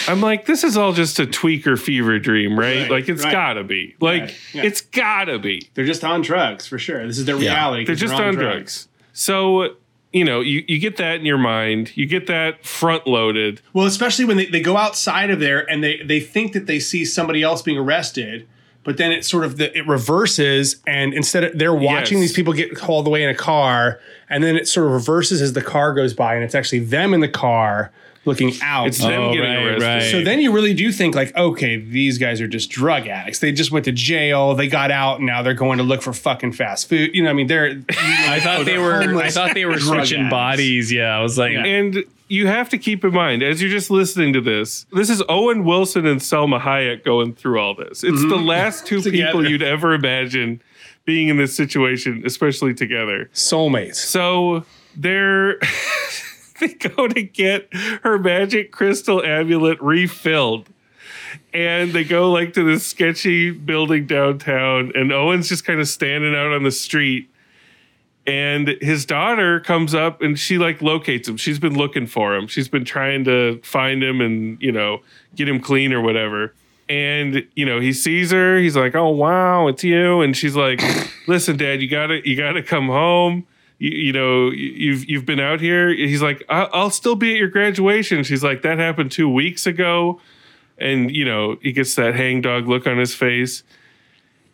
[0.07, 2.83] I'm like, this is all just a tweaker fever dream, right?
[2.83, 3.33] Right, like it's right.
[3.33, 3.97] gotta be.
[4.01, 4.63] Like Right, yeah.
[4.65, 5.69] it's gotta be.
[5.75, 7.07] They're just on drugs for sure.
[7.07, 7.85] This is their reality.
[7.85, 8.89] They're just on drugs.
[9.13, 9.77] So
[10.13, 11.95] you know, you, you get that in your mind.
[11.97, 13.61] You get that front loaded.
[13.75, 16.81] Well, especially when they, they go outside of there and they, they think that they
[16.81, 18.49] see somebody else being arrested,
[18.85, 22.29] but then it sort of the, it reverses and instead of they're watching Yes.
[22.29, 25.53] these people get hauled away in a car, and then it sort of reverses as
[25.53, 27.93] the car goes by, and it's actually them in the car
[28.29, 28.87] looking out.
[28.87, 29.87] It's them Oh, getting right, arrested.
[29.87, 30.11] right.
[30.11, 33.41] So then you really do think like, okay, these guys are just drug addicts.
[33.41, 34.55] They just went to jail.
[34.55, 35.21] They got out.
[35.21, 37.15] Now they're going to look for fucking fast food.
[37.15, 37.83] You know, I mean, they're.
[37.91, 39.03] I thought they were.
[39.17, 40.31] I thought they were drug switching addicts.
[40.31, 40.93] bodies.
[40.93, 44.33] Yeah, I was like, And you have to keep in mind, as you're just listening
[44.35, 48.05] to this, this is Owen Wilson and Salma Hayek going through all this.
[48.05, 48.47] It's the mm-hmm.
[48.47, 50.63] last two people you'd ever imagine
[51.05, 53.31] being in this situation, especially together.
[53.33, 53.95] Soulmates.
[53.95, 54.65] So
[54.95, 55.59] they're
[56.61, 60.69] they go to get her magic crystal amulet refilled.
[61.53, 66.35] And they go like to this sketchy building downtown, and Owen's just kind of standing
[66.35, 67.31] out on the street.
[68.27, 71.39] And his daughter comes up and she like locates him.
[71.39, 72.47] She's been looking for him.
[72.47, 75.01] She's been trying to find him and, you know,
[75.35, 76.53] get him clean or whatever.
[76.91, 78.59] And, you know, he sees her.
[78.59, 80.83] He's like, "Oh, wow, it's you." And she's like,
[81.27, 83.47] "Listen, dad, you got to you got to come home.
[83.79, 87.39] You, you know, you've you've been out here." He's like, I- "I'll still be at
[87.39, 90.21] your graduation." She's like, "That happened 2 weeks ago."
[90.81, 93.65] And, you know, he gets that hangdog look on his face.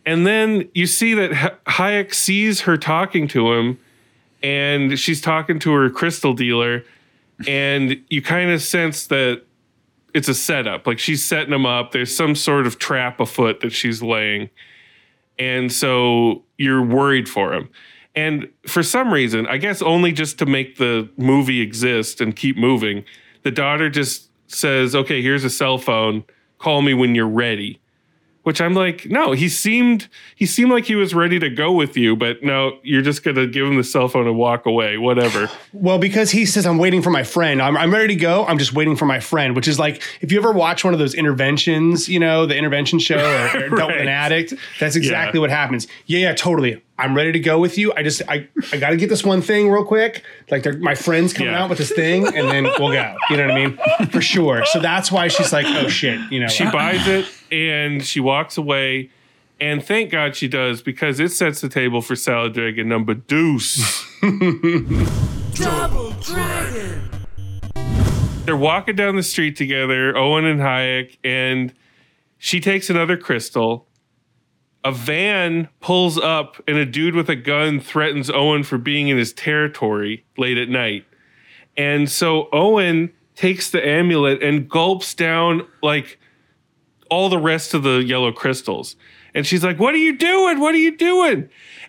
[0.06, 3.78] And then you see that Hayek sees her talking to him,
[4.42, 6.82] and she's talking to her crystal dealer,
[7.46, 9.42] and you kind of sense that
[10.14, 10.86] it's a setup.
[10.86, 11.92] Like she's setting him up.
[11.92, 14.50] There's some sort of trap afoot that she's laying,
[15.38, 17.68] and so you're worried for him.
[18.16, 22.56] And for some reason, I guess only just to make the movie exist and keep
[22.56, 23.04] moving,
[23.42, 26.24] the daughter just says, "Okay, here's a cell phone.
[26.58, 27.80] Call me when you're ready."
[28.44, 31.96] Which I'm like, no, he seemed he seemed like he was ready to go with
[31.96, 35.48] you, but no, you're just gonna give him the cell phone and walk away, whatever.
[35.72, 37.62] Well, because he says I'm waiting for my friend.
[37.62, 38.44] I'm, I'm ready to go.
[38.44, 40.98] I'm just waiting for my friend, which is like if you ever watch one of
[41.00, 44.08] those interventions, you know, the intervention show or, or Dealt with an Right.
[44.08, 44.52] addict.
[44.78, 45.40] That's exactly Yeah.
[45.40, 45.86] what happens.
[46.04, 46.82] Yeah, yeah, totally.
[46.96, 47.92] I'm ready to go with you.
[47.96, 50.22] I just I I got to get this one thing real quick.
[50.50, 51.64] Like they're, my friends coming Yeah.
[51.64, 53.16] out with this thing, and then we'll go.
[53.30, 53.78] You know what I mean?
[54.10, 54.64] For sure.
[54.66, 56.20] So that's why she's like, oh shit.
[56.30, 59.10] You know, She buys it and she walks away.
[59.60, 64.04] And thank God she does because it sets the table for Salad Dragon number deuce.
[65.54, 67.10] Double Dragon.
[68.44, 71.72] They're walking down the street together, Owen and Hayek, and
[72.38, 73.86] she takes another crystal.
[74.84, 79.16] A van pulls up, and a dude with a gun threatens Owen for being in
[79.16, 81.06] his territory late at night.
[81.76, 86.18] And so Owen takes the amulet and gulps down like
[87.10, 88.96] all the rest of the yellow crystals.
[89.34, 90.60] And she's like, What are you doing?
[90.60, 91.48] What are you doing?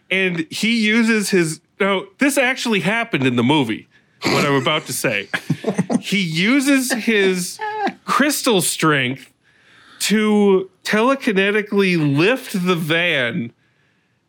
[0.09, 1.61] And he uses his.
[1.79, 3.87] No, this actually happened in the movie,
[4.23, 5.27] what I'm about to say.
[5.99, 7.59] he uses his
[8.05, 9.31] crystal strength
[10.05, 13.51] to telekinetically lift the van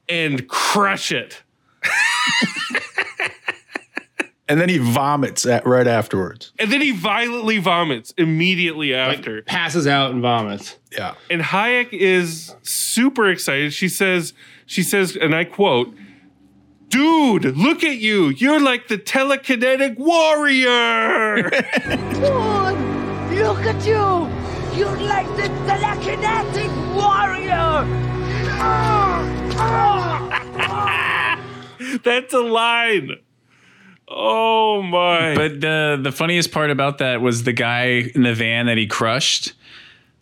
[0.08, 1.42] and crush it.
[4.48, 6.52] And then he vomits at, right afterwards.
[6.58, 9.42] And then he violently vomits immediately after.
[9.42, 10.78] passes out and vomits.
[10.92, 11.14] Yeah.
[11.28, 13.72] and Hayek is super excited.
[13.72, 14.34] She says,
[14.64, 15.92] she says, and I quote,
[16.90, 18.28] Dude, look at you.
[18.28, 21.50] You're like the telekinetic warrior.
[23.28, 24.35] Dude, look at you!
[24.76, 27.84] You're like the telekinetic warrior!
[32.02, 33.16] That's a line.
[34.08, 35.34] Oh my.
[35.34, 38.86] But the the funniest part about that was the guy in the van that he
[38.86, 39.54] crushed,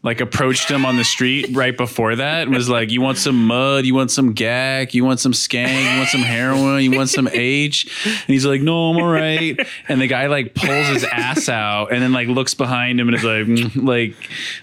[0.05, 3.47] like approached him on the street right before that and was like, "You want some
[3.47, 3.87] mud?
[3.87, 4.95] You want some gag?
[4.95, 5.93] You want some skank?
[5.93, 6.85] You want some heroin?
[6.85, 10.55] You want some H?" And he's like, "No, I'm all right." And the guy like
[10.55, 14.15] pulls his ass out and then like looks behind him and is like, mm, like,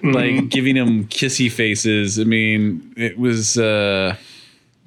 [0.04, 2.20] like giving him kissy faces.
[2.20, 4.16] I mean, it was uh,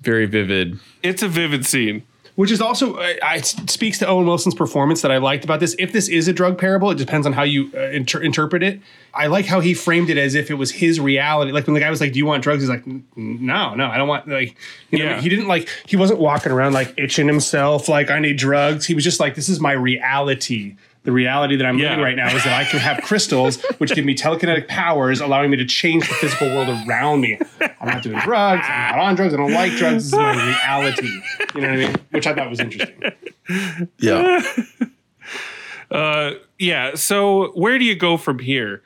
[0.03, 0.79] very vivid.
[1.03, 2.05] it's a vivid scene.
[2.37, 5.61] Which is also uh, I, it speaks to Owen Wilson's performance that I liked about
[5.61, 5.77] this.
[5.79, 8.81] If this is a drug parable, it depends on how you uh, inter- interpret it.
[9.15, 11.53] I like how he framed it as if it was his reality.
[11.53, 12.85] Like when the guy was like, "Do you want drugs?" He's like,
[13.17, 14.57] "No, no, I don't want." Like,
[14.91, 15.21] you know, Yeah.
[15.21, 18.87] he didn't like he wasn't walking around like itching himself like I need drugs.
[18.87, 21.91] He was just like, "This is my reality." The reality that I'm Yeah.
[21.91, 25.51] living right now is that I can have crystals, which give me telekinetic powers, allowing
[25.51, 27.39] me to change the physical world around me.
[27.81, 28.65] I'm not doing drugs.
[28.67, 29.35] I'm not on drugs.
[29.35, 30.11] I don't like drugs.
[30.11, 31.09] This is my reality.
[31.55, 31.95] You know what I mean?
[32.11, 33.03] Which I thought was interesting.
[33.99, 34.43] Yeah.
[35.91, 36.95] Uh, yeah.
[36.95, 38.83] So where do you go from here?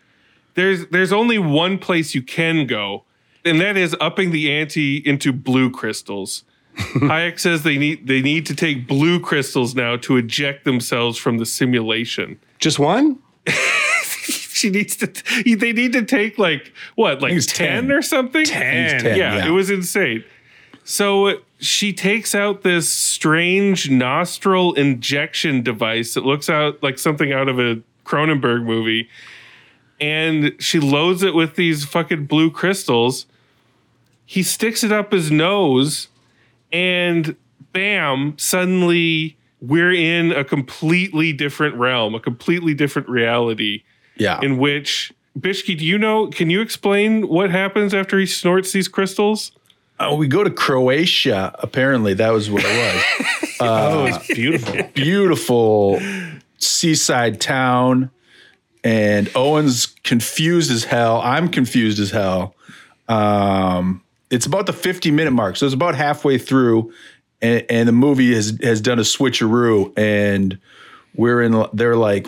[0.54, 3.04] There's there's only one place you can go,
[3.44, 6.42] and that is upping the ante into blue crystals.
[6.78, 11.38] Hayek says they need they need to take blue crystals now to eject themselves from
[11.38, 12.38] the simulation.
[12.58, 13.18] Just one?
[13.48, 15.06] she needs to.
[15.44, 17.92] They need to take like what, like ten, 10.
[17.92, 18.44] or something.
[18.44, 19.00] Ten.
[19.00, 19.46] 10, yeah, yeah.
[19.46, 20.24] it was insane.
[20.84, 27.48] So she takes out this strange nostril injection device that looks out like something out
[27.48, 29.08] of a Cronenberg movie.
[30.00, 33.26] And she loads it with these fucking blue crystals.
[34.24, 36.08] He sticks it up his nose,
[36.72, 37.36] and
[37.72, 43.82] bam, suddenly we're in a completely different realm, a completely different reality
[44.16, 44.40] Yeah.
[44.42, 46.26] in which Bishki, do you know?
[46.28, 49.52] Can you explain what happens after he snorts these crystals?
[50.00, 51.54] Oh, we go to Croatia.
[51.60, 53.56] Apparently, that was what it was.
[53.60, 54.82] oh, it's beautiful.
[54.94, 56.00] Beautiful
[56.58, 58.10] seaside town.
[58.84, 61.20] And Owen's confused as hell.
[61.22, 62.54] I'm confused as hell.
[63.08, 65.56] Um, it's about the 50 minute mark.
[65.56, 66.92] So it's about halfway through.
[67.40, 69.96] And, and the movie has, has done a switcheroo.
[69.96, 70.58] And
[71.14, 72.26] we're in, they're like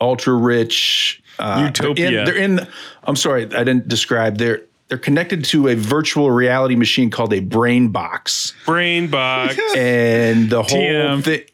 [0.00, 1.22] ultra rich.
[1.38, 2.10] Uh, Utopia.
[2.10, 2.68] They're in, they're in,
[3.04, 4.38] I'm sorry, I didn't describe.
[4.38, 9.58] They're, they're connected to a virtual reality machine called a brain box Brain box.
[9.76, 11.44] and the whole thing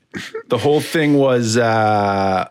[0.48, 2.48] the whole thing was uh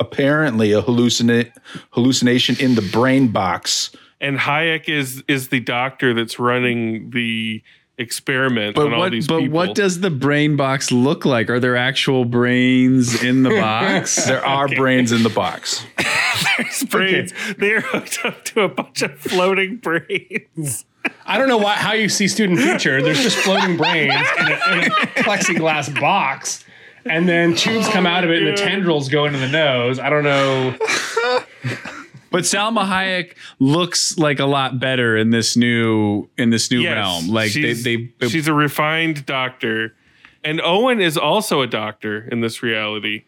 [0.00, 1.50] apparently a hallucina-
[1.92, 7.62] hallucination in the brain box and Hayek is is the doctor that's running the
[7.98, 9.12] experiment But on all what?
[9.12, 9.54] these But people.
[9.54, 11.50] what does the brain box look like?
[11.50, 14.24] Are there actual brains in the box?
[14.26, 15.84] there are brains in the box
[16.56, 17.32] There's brains?
[17.58, 20.84] They're hooked up to a bunch of floating brains.
[21.26, 23.02] I don't know why, how you see student feature.
[23.02, 24.90] There's just floating brains in a, in a
[25.22, 26.64] plexiglass box,
[27.04, 29.98] and then tubes come out of it, and the tendrils go into the nose.
[29.98, 30.76] I don't know.
[32.32, 36.94] But Salma Hayek looks like a lot better in this new in this new Yes,
[36.94, 37.28] realm.
[37.28, 39.94] Like they, she's, they she's a refined doctor,
[40.42, 43.24] and Owen is also a doctor in this reality.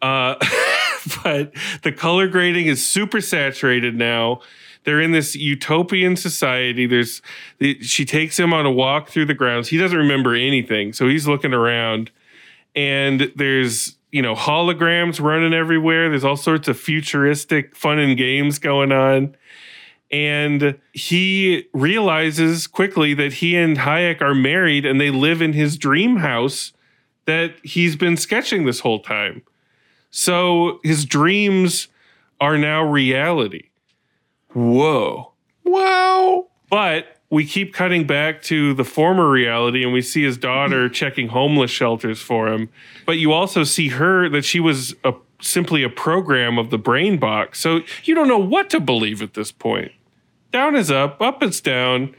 [0.00, 0.36] Uh,
[1.24, 1.52] but
[1.82, 4.40] the color grading is super saturated now.
[4.84, 6.86] They're in this utopian society.
[6.86, 7.20] There's
[7.80, 9.68] she takes him on a walk through the grounds.
[9.68, 12.10] He doesn't remember anything, so he's looking around,
[12.74, 16.08] and there's you know holograms running everywhere.
[16.08, 19.36] There's all sorts of futuristic fun and games going on.
[20.12, 25.76] And he realizes quickly that he and Hayek are married and they live in his
[25.78, 26.72] dream house
[27.26, 29.42] that he's been sketching this whole time.
[30.10, 31.86] So his dreams
[32.40, 33.70] are now reality.
[34.52, 35.32] Whoa.
[35.64, 36.48] Wow.
[36.68, 41.28] But we keep cutting back to the former reality and we see his daughter checking
[41.28, 42.68] homeless shelters for him.
[43.06, 47.18] But you also see her that she was a, simply a program of the brain
[47.18, 47.60] box.
[47.60, 49.92] So you don't know what to believe at this point.
[50.50, 52.14] Down is up, up is down.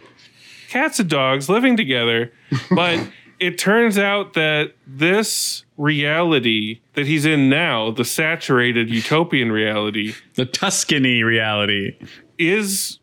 [0.70, 2.32] Cats and dogs living together.
[2.70, 3.10] But
[3.40, 10.46] it turns out that this reality that he's in now, the saturated utopian reality, the
[10.46, 11.98] Tuscany reality,
[12.38, 13.00] is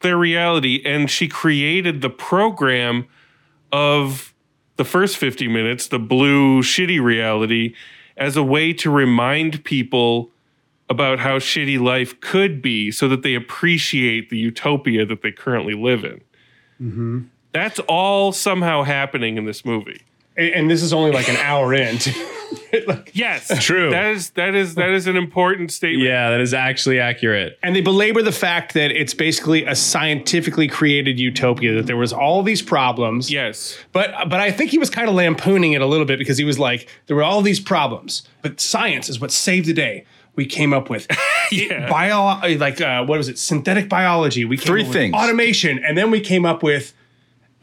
[0.00, 0.82] their reality.
[0.84, 3.06] And she created the program
[3.72, 4.34] of
[4.76, 7.74] the first 50 minutes, the blue shitty reality,
[8.16, 10.30] as a way to remind people
[10.90, 15.74] about how shitty life could be so that they appreciate the utopia that they currently
[15.74, 16.20] live in.
[16.80, 17.20] Mm-hmm.
[17.52, 20.02] That's all somehow happening in this movie.
[20.36, 21.98] And, and this is only like an hour in.
[23.12, 23.90] Yes, True.
[23.90, 26.04] That is that is that is an important statement.
[26.04, 27.58] Yeah, that is actually accurate.
[27.62, 31.74] And they belabor the fact that it's basically a scientifically created utopia.
[31.74, 33.30] That there was all these problems.
[33.30, 36.38] Yes, but but I think he was kind of lampooning it a little bit because
[36.38, 40.04] he was like, there were all these problems, but science is what saved the day.
[40.36, 41.08] We came up with
[41.50, 41.88] yeah.
[41.90, 43.38] bio, like uh, what was it?
[43.38, 44.44] Synthetic biology.
[44.44, 45.14] We came Three up with things.
[45.14, 46.94] automation, and then we came up with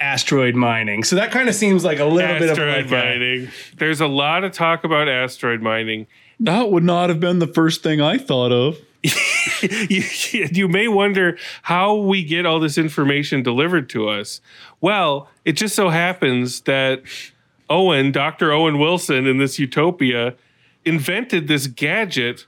[0.06, 1.04] asteroid mining.
[1.04, 3.50] So that kind of seems like a little bit of asteroid like a, mining.
[3.78, 6.06] There's a lot of talk about asteroid mining.
[6.40, 8.78] That would not have been the first thing I thought of.
[9.62, 14.42] you, you may wonder how we get all this information delivered to us.
[14.82, 17.02] Well, it just so happens that
[17.70, 18.52] Owen, Dr.
[18.52, 20.36] Owen Wilson in this utopia,
[20.86, 22.46] invented this gadget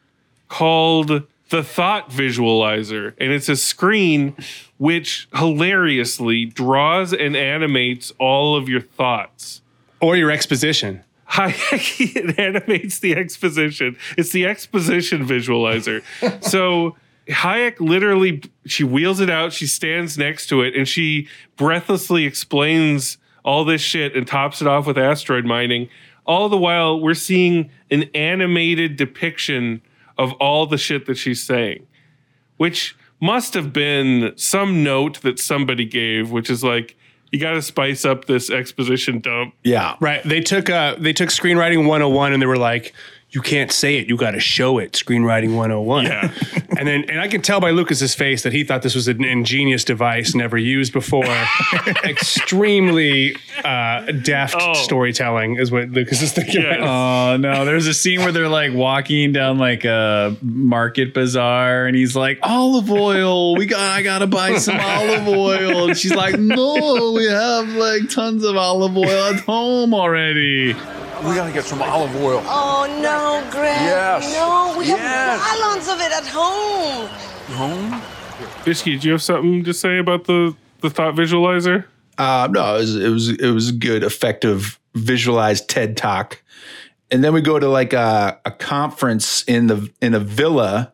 [0.47, 3.13] called the Thought Visualizer.
[3.19, 4.35] And it's a screen
[4.77, 9.61] which hilariously draws and animates all of your thoughts.
[9.99, 11.03] or your exposition.
[11.31, 13.97] Hayek it animates the exposition.
[14.17, 16.03] It's the exposition visualizer.
[16.43, 16.95] so
[17.27, 21.27] Hayek literally she wheels it out, she stands next to it, and she
[21.57, 25.89] breathlessly explains all this shit and tops it off with asteroid mining.
[26.25, 29.81] All the while we're seeing an animated depiction
[30.17, 31.85] of all the shit that she's saying.
[32.57, 36.95] Which must have been some note that somebody gave, which is like,
[37.31, 39.53] you gotta spice up this exposition dump.
[39.63, 39.95] Yeah.
[39.99, 40.23] Right.
[40.23, 42.93] They took uh they took screenwriting 101 and they were like,
[43.29, 44.93] you can't say it, you got to show it.
[44.93, 46.05] Screenwriting 101.
[46.05, 46.31] Yeah.
[46.77, 49.23] and then and I can tell by Lucas's face that he thought this was an
[49.23, 51.25] ingenious device never used before.
[52.05, 54.73] Extremely uh, deft Oh.
[54.73, 56.61] storytelling is what Lucas is thinking.
[56.61, 56.77] Yes.
[56.77, 57.33] about.
[57.33, 61.95] Oh no, there's a scene where they're like walking down like a market bazaar and
[61.95, 65.89] he's like, olive oil, we got I gotta buy some olive oil.
[65.89, 70.73] And she's like, No, we have like tons of olive oil at home already.
[71.23, 72.41] We gotta get some olive oil.
[72.45, 73.81] Oh no, Greg.
[73.81, 74.33] Yes.
[74.33, 74.99] No, we Yes.
[74.99, 77.07] have gallons of it at home.
[77.57, 78.01] Home?
[78.65, 81.85] Bisky, do you have something to say about the, the thought visualizer?
[82.17, 86.41] Uh, no, it was, it was it was good, effective, visualized TED talk,
[87.11, 90.93] and then we go to like a, a conference in the in a villa,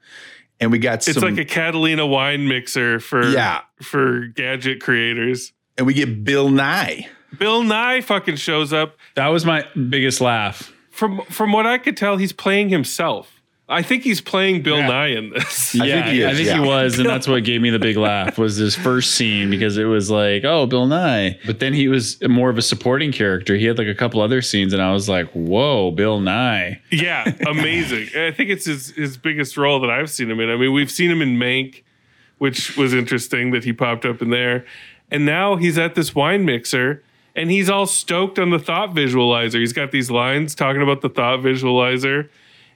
[0.59, 3.61] and we got some It's some, like a Catalina wine mixer for Yeah.
[3.81, 5.51] for gadget creators.
[5.77, 7.07] and we get Bill Nye.
[7.37, 8.97] Bill Nye fucking shows up.
[9.15, 10.71] That was my biggest laugh.
[10.91, 13.41] From from what I could tell, he's playing himself.
[13.69, 14.87] I think he's playing Bill Yeah.
[14.87, 15.79] Nye in this.
[15.79, 16.61] I yeah, think he is, I think yeah.
[16.61, 19.77] he was, and that's what gave me the big laugh was this first scene because
[19.77, 21.39] it was like, oh, Bill Nye.
[21.45, 23.55] But then he was more of a supporting character.
[23.55, 26.81] He had like a couple other scenes, and I was like, whoa, Bill Nye.
[26.91, 28.09] Yeah, amazing.
[28.21, 30.49] I think it's his his biggest role that I've seen him in.
[30.49, 31.83] I mean, we've seen him in Mank,
[32.39, 34.65] which was interesting that he popped up in there,
[35.09, 37.01] and now he's at this wine mixer,
[37.35, 39.59] and he's all stoked on the thought visualizer.
[39.59, 42.29] He's got these lines talking about the thought visualizer.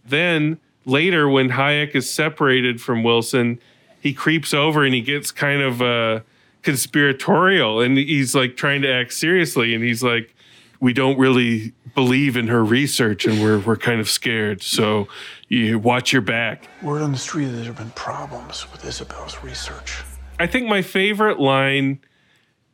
[0.06, 3.60] Then later, when Hayek is separated from Wilson,
[4.00, 6.22] he creeps over and he gets kind of uh,
[6.64, 10.34] conspiratorial, and he's like trying to act seriously, and he's like
[10.80, 14.62] we don't really believe in her research and we're we're kind of scared.
[14.62, 15.08] So
[15.48, 16.68] you watch your back.
[16.82, 20.04] Word on the street that there have been problems with Isabel's research.
[20.40, 22.00] I think my favorite line,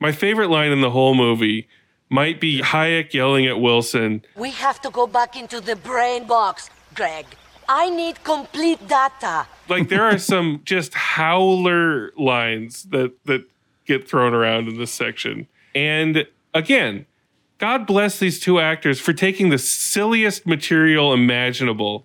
[0.04, 1.66] my favorite line in the whole movie
[2.10, 4.22] might be Hayek yelling at Wilson.
[4.36, 7.26] We have to go back into the brain box, Greg.
[7.70, 9.48] I need complete data.
[9.70, 13.46] Like there are some just howler lines that that
[13.86, 15.48] get thrown around in this section.
[15.74, 17.06] And again,
[17.58, 22.04] God bless these two actors for taking the silliest material imaginable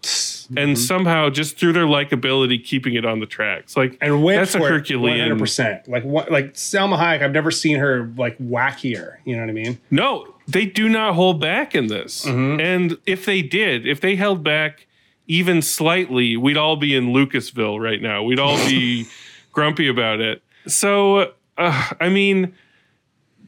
[0.56, 3.76] and somehow just through their likability keeping it on the tracks.
[3.76, 5.88] Like and went that's a Herculean 100%.
[5.88, 9.52] Like what like Salma Hayek, I've never seen her like wackier, you know what I
[9.52, 9.78] mean?
[9.90, 12.24] No, they do not hold back in this.
[12.26, 14.86] And if they did, if they held back
[15.26, 18.22] even slightly, we'd all be in Lucasville right now.
[18.22, 19.06] We'd all be
[19.52, 20.42] grumpy about it.
[20.66, 22.54] So, uh, I mean,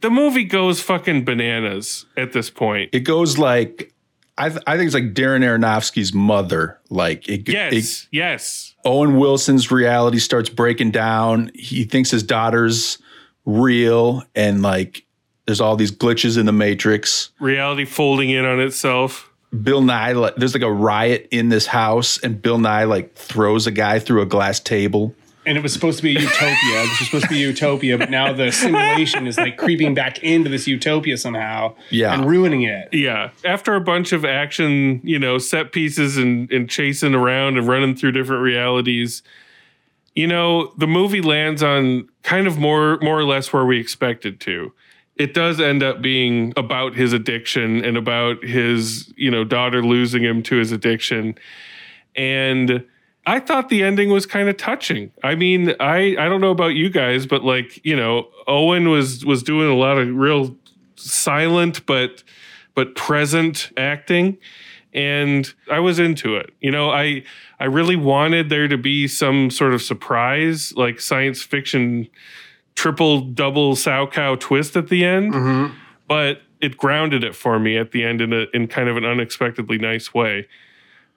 [0.01, 2.91] the movie goes fucking bananas at this point.
[2.93, 3.93] It goes like
[4.41, 6.79] I, th- I think it's like Darren Aronofsky's mother.
[6.89, 8.75] Like it, Yes, it- yes.
[8.85, 11.51] Owen Wilson's reality starts breaking down.
[11.55, 12.99] He thinks his daughter's
[13.45, 15.05] real, and like
[15.47, 17.31] there's all these glitches in the matrix.
[17.41, 19.27] Reality folding in on itself.
[19.63, 23.67] Bill Nye, like, there's like a riot in this house, and Bill Nye like throws
[23.67, 25.15] a guy through a glass table.
[25.47, 26.83] And it was supposed to be a utopia.
[26.83, 30.23] this was supposed to be a utopia, but now the simulation is like creeping back
[30.23, 32.13] into this utopia somehow Yeah.
[32.13, 32.91] and ruining it.
[32.93, 33.31] Yeah.
[33.45, 37.97] After a bunch of action, you know, set pieces and, and chasing around and running
[37.97, 39.23] through different realities,
[40.15, 44.41] you know, the movie lands on kind of more more or less where we expected
[44.41, 44.73] to.
[45.17, 50.23] It does end up being about his addiction and about his, you know, daughter losing
[50.23, 51.37] him to his addiction.
[52.17, 52.85] And
[53.31, 55.13] I thought the ending was kind of touching.
[55.23, 59.25] I mean, I I don't know about you guys, but like, you know, Owen was
[59.25, 60.57] was doing a lot of real
[60.97, 62.25] silent but
[62.75, 64.37] but present acting
[64.93, 66.53] and I was into it.
[66.61, 67.23] You know, I
[67.61, 72.09] I really wanted there to be some sort of surprise like science fiction
[72.75, 75.35] triple double Salchow twist at the end.
[75.35, 75.75] Mm-hmm.
[76.09, 79.05] But it grounded it for me at the end in a in kind of an
[79.05, 80.49] unexpectedly nice way.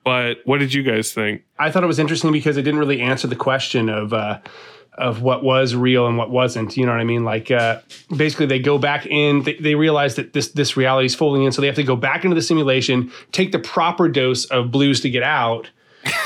[0.03, 1.43] But what did you guys think?
[1.57, 4.39] I thought it was interesting because it didn't really answer the question of uh,
[4.97, 6.75] of what was real and what wasn't.
[6.77, 7.23] You know what I mean?
[7.23, 7.79] Like uh,
[8.15, 9.43] basically, they go back in.
[9.43, 11.95] They, they realize that this this reality is folding in, so they have to go
[11.95, 15.69] back into the simulation, take the proper dose of blues to get out.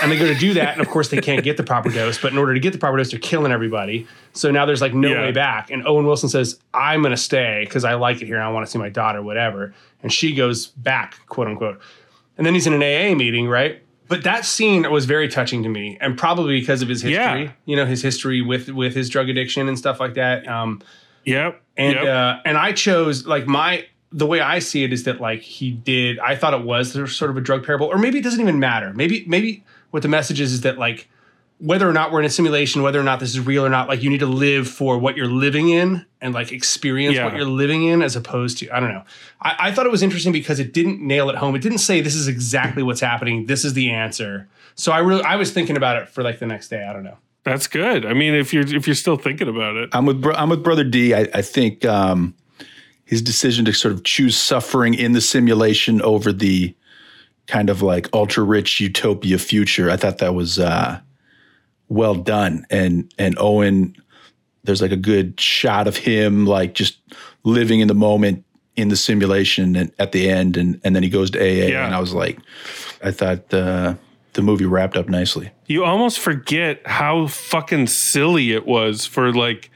[0.01, 2.19] And they go to do that, and of course they can't get the proper dose.
[2.19, 4.07] But in order to get the proper dose, they're killing everybody.
[4.34, 5.21] So now there's like no Yeah.
[5.21, 5.69] way back.
[5.69, 8.38] And Owen Wilson says, "I'm going to stay because I like it here.
[8.38, 11.80] and I want to see my daughter, whatever." And she goes back, quote unquote.
[12.38, 13.81] And then he's in an AA meeting, right?
[14.07, 17.43] But that scene was very touching to me, and probably because of his history.
[17.43, 17.51] Yeah.
[17.65, 20.47] You know, his history with with his drug addiction and stuff like that.
[20.47, 20.81] Um,
[21.25, 21.61] Yep.
[21.75, 22.05] and yep.
[22.05, 25.71] uh, and I chose like my the way I see it is that like he
[25.71, 26.19] did.
[26.19, 28.93] I thought it was sort of a drug parable, or maybe it doesn't even matter.
[28.93, 31.09] Maybe maybe what the message is is that like
[31.60, 33.88] whether or not we're in a simulation, whether or not this is real or not,
[33.88, 37.26] like you need to live for what you're living in and like experience Yeah.
[37.26, 39.03] what you're living in as opposed to I don't know.
[39.41, 41.55] I, I thought it was interesting because it didn't nail it home.
[41.55, 43.47] It didn't say this is exactly what's happening.
[43.47, 44.47] This is the answer.
[44.76, 46.86] So I really I was thinking about it for like the next day.
[46.88, 47.18] I don't know.
[47.43, 48.05] That's good.
[48.05, 49.89] I mean, if you're if you're still thinking about it.
[49.93, 51.16] I'm with bro- I'm with brother D.
[51.16, 52.36] I, I think um,
[53.05, 56.76] his decision to sort of choose suffering in the simulation over the
[57.47, 59.89] kind of like ultra rich utopia future.
[59.89, 60.99] I thought that was uh,
[61.89, 62.65] well done.
[62.69, 63.95] And and Owen,
[64.63, 66.99] there's like a good shot of him like just
[67.43, 68.43] living in the moment
[68.75, 71.85] in the simulation and at the end, and and then he goes to AA, Yeah.
[71.85, 72.38] and I was like,
[73.03, 73.95] I thought uh,
[74.33, 75.49] the movie wrapped up nicely.
[75.68, 79.70] You almost forget how fucking silly it was for like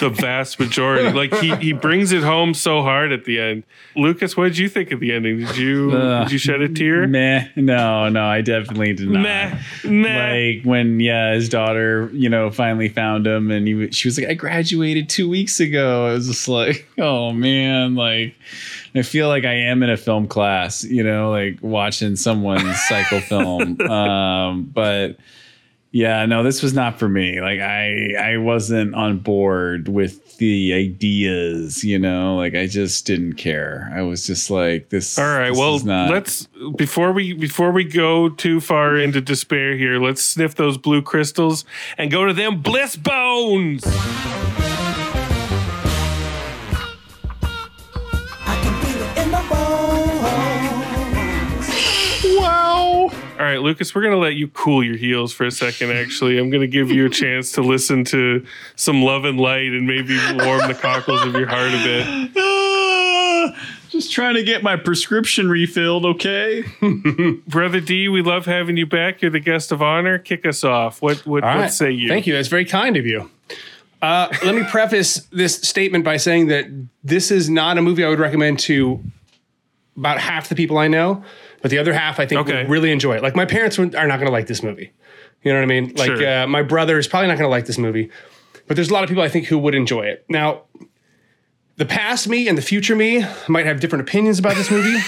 [0.00, 1.10] the vast majority.
[1.12, 3.64] Like he he brings it home so hard at the end.
[3.94, 5.38] Lucas, what did you think of the ending?
[5.38, 7.06] Did you Uh, did you shed a tear?
[7.06, 7.46] Meh.
[7.56, 9.20] No, no, I definitely did not.
[9.22, 9.58] Meh.
[9.84, 10.54] Meh.
[10.56, 14.28] Like when, yeah, his daughter, you know, finally found him, and he, she was like,
[14.28, 18.34] "I graduated two weeks ago." I was just like, "Oh man!" Like,
[18.94, 23.20] I feel like I am in a film class, you know, like watching someone's cycle
[23.20, 23.76] film.
[23.88, 25.17] Um, but
[25.90, 27.40] yeah, no, this was not for me.
[27.40, 32.36] Like, I I wasn't on board with the ideas, you know.
[32.36, 33.90] Like, I just didn't care.
[33.94, 35.18] I was just like, this.
[35.18, 35.48] All right.
[35.50, 40.22] this Well, not- let's before we before we go too far into despair here, let's
[40.22, 41.64] sniff those blue crystals
[41.96, 43.84] and go to them bliss bones.
[53.38, 56.38] All right, Lucas, we're going to let you cool your heels for a second, actually.
[56.38, 59.86] I'm going to give you a chance to listen to some love and light and
[59.86, 63.54] maybe warm the cockles of your heart a bit.
[63.90, 66.64] Just trying to get my prescription refilled, okay?
[67.46, 69.22] Brother D, we love having you back.
[69.22, 70.18] You're the guest of honor.
[70.18, 71.00] Kick us off.
[71.00, 71.68] What what right.
[71.68, 72.08] say you?
[72.08, 72.34] Thank you.
[72.34, 73.30] That's very kind of you.
[74.02, 76.66] Uh, let me preface this statement by saying that
[77.04, 79.02] this is not a movie I would recommend to
[79.96, 81.24] about half the people I know,
[81.62, 82.58] but the other half I think Okay.
[82.62, 83.22] would really enjoy it.
[83.22, 84.92] Like my parents are not going to like this movie.
[85.42, 85.92] You know what I mean?
[85.96, 86.42] Like Sure.
[86.42, 88.10] uh, my brother is probably not going to like this movie,
[88.66, 90.24] but there's a lot of people I think who would enjoy it.
[90.28, 90.62] Now,
[91.76, 94.98] the past me and the future me might have different opinions about this movie,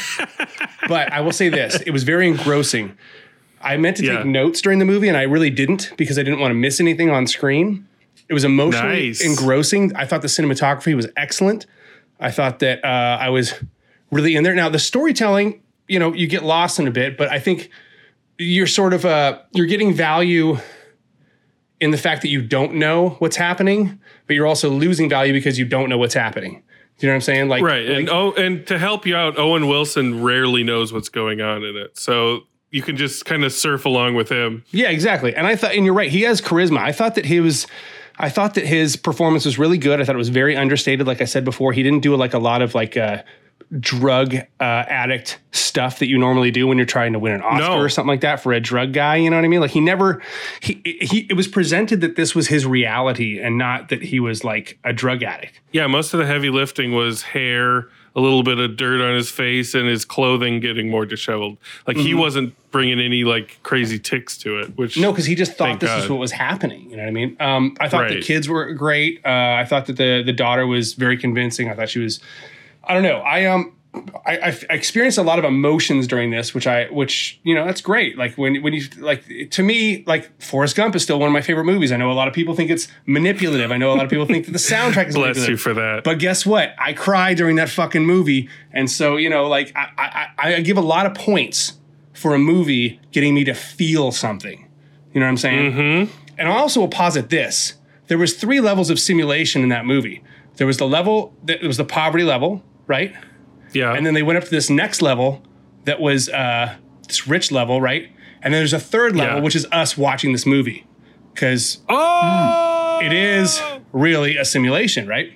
[0.89, 2.97] but I will say this: it was very engrossing.
[3.61, 4.19] I meant to Yeah.
[4.19, 6.81] take notes during the movie, and I really didn't because I didn't want to miss
[6.81, 7.87] anything on screen.
[8.29, 9.21] It was emotionally Nice.
[9.21, 9.95] engrossing.
[9.97, 11.67] I thought the cinematography was excellent.
[12.21, 13.55] I thought that uh, I was
[14.13, 14.55] really in there.
[14.55, 15.61] Now the storytelling,
[15.91, 17.69] you know, you get lost in a bit, but I think
[18.39, 20.57] you're sort of uh, you're getting value
[21.81, 25.59] in the fact that you don't know what's happening, but you're also losing value because
[25.59, 26.63] you don't know what's happening.
[26.99, 27.49] Do you know what I'm saying?
[27.49, 27.85] Like, right.
[27.89, 31.77] And oh, and to help you out, Owen Wilson rarely knows what's going on in
[31.77, 34.65] it, so you can just kind of surf along with him.
[34.71, 35.35] Yeah, exactly.
[35.35, 36.79] And I thought, and you're right, he has charisma.
[36.79, 37.67] I thought that he was,
[38.17, 40.01] I thought that his performance was really good.
[40.01, 41.05] I thought it was very understated.
[41.05, 43.25] Like I said before, he didn't do like a lot of like uh,
[43.79, 47.59] drug uh, addict stuff that you normally do when you're trying to win an Oscar
[47.77, 47.79] No.
[47.79, 49.17] or something like that for a drug guy.
[49.17, 49.61] You know what I mean?
[49.61, 50.21] Like he never,
[50.61, 54.43] he, he, it was presented that this was his reality and not that he was
[54.43, 55.61] like a drug addict.
[55.71, 59.31] Yeah, most of the heavy lifting was hair, a little bit of dirt on his
[59.31, 61.57] face, and his clothing getting more disheveled.
[61.87, 62.19] Like he Mhm.
[62.19, 64.77] wasn't bringing any like crazy ticks to it.
[64.77, 66.03] Which No, because he just thought this God.
[66.03, 66.91] is what was happening.
[66.91, 67.37] You know what I mean?
[67.39, 69.21] Um, I thought the kids were great.
[69.25, 71.71] Uh, I thought that the the daughter was very convincing.
[71.71, 72.19] I thought she was.
[72.91, 73.19] I don't know.
[73.19, 73.77] I um.
[74.25, 77.81] I, I experienced a lot of emotions during this, which I, which you know, that's
[77.81, 78.17] great.
[78.17, 81.41] Like when when you like to me, like Forrest Gump is still one of my
[81.41, 81.91] favorite movies.
[81.91, 83.73] I know a lot of people think it's manipulative.
[83.73, 86.05] I know a lot of people think that the soundtrack is Bless you for that.
[86.05, 86.75] But guess what?
[86.79, 90.61] I cried during that fucking movie, and so you know, like I I, I I
[90.61, 91.75] give a lot of points
[92.13, 94.69] for a movie getting me to feel something.
[95.13, 95.73] You know what I'm saying?
[95.73, 96.13] Mm-hmm.
[96.39, 97.75] And I also will posit this:
[98.07, 100.23] there was three levels of simulation in that movie.
[100.57, 103.15] There was the level that it was the poverty level, right?
[103.73, 103.95] Yeah.
[103.95, 105.43] And then they went up to this next level
[105.85, 106.75] that was uh,
[107.07, 108.11] this rich level, right?
[108.43, 109.43] And then there's a third level, Yeah.
[109.43, 110.87] which is us watching this movie,
[111.33, 113.63] because oh, it is
[113.93, 115.33] really a simulation, right?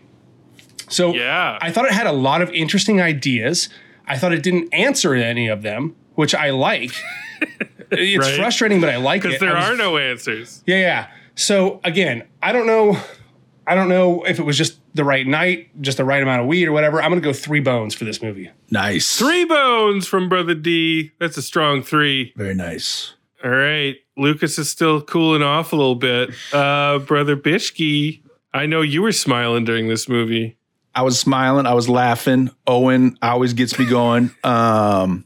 [0.89, 1.59] So yeah.
[1.63, 3.69] I thought it had a lot of interesting ideas.
[4.07, 6.93] I thought it didn't answer any of them, which I like.
[7.91, 8.37] it's Right.
[8.37, 9.29] frustrating, but I like it.
[9.29, 10.63] because there was- are no answers.
[10.67, 11.07] Yeah, yeah.
[11.37, 12.99] So again, I don't know.
[13.67, 16.47] I don't know if it was just the right night, just the right amount of
[16.47, 17.03] weed or whatever.
[17.03, 18.51] I'm gonna go three bones for this movie.
[18.71, 19.17] Nice.
[19.17, 21.13] Three bones from Brother D.
[21.19, 22.33] That's a strong three.
[22.37, 23.15] Very nice.
[23.45, 23.97] All right.
[24.17, 26.31] Lucas is still cooling off a little bit.
[26.53, 28.23] Uh, Brother Bishke,
[28.55, 30.57] I know you were smiling during this movie.
[30.95, 31.67] I was smiling.
[31.67, 32.51] I was laughing.
[32.69, 34.31] Owen always gets me going.
[34.45, 35.25] Um,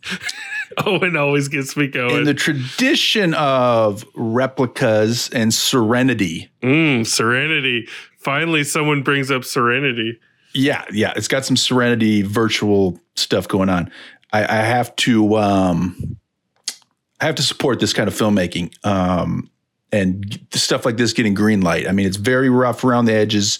[0.87, 2.19] Owen always gets me going.
[2.19, 6.51] in the tradition of replicas and Serenity.
[6.63, 7.89] Mm, Serenity.
[8.19, 10.19] Finally, someone brings up Serenity.
[10.53, 13.91] Yeah, yeah, it's got some Serenity virtual stuff going on.
[14.33, 16.17] I, I have to, um,
[17.21, 19.51] I have to support this kind of filmmaking, um,
[19.93, 21.89] and stuff like this getting green light.
[21.89, 23.59] I mean, it's very rough around the edges,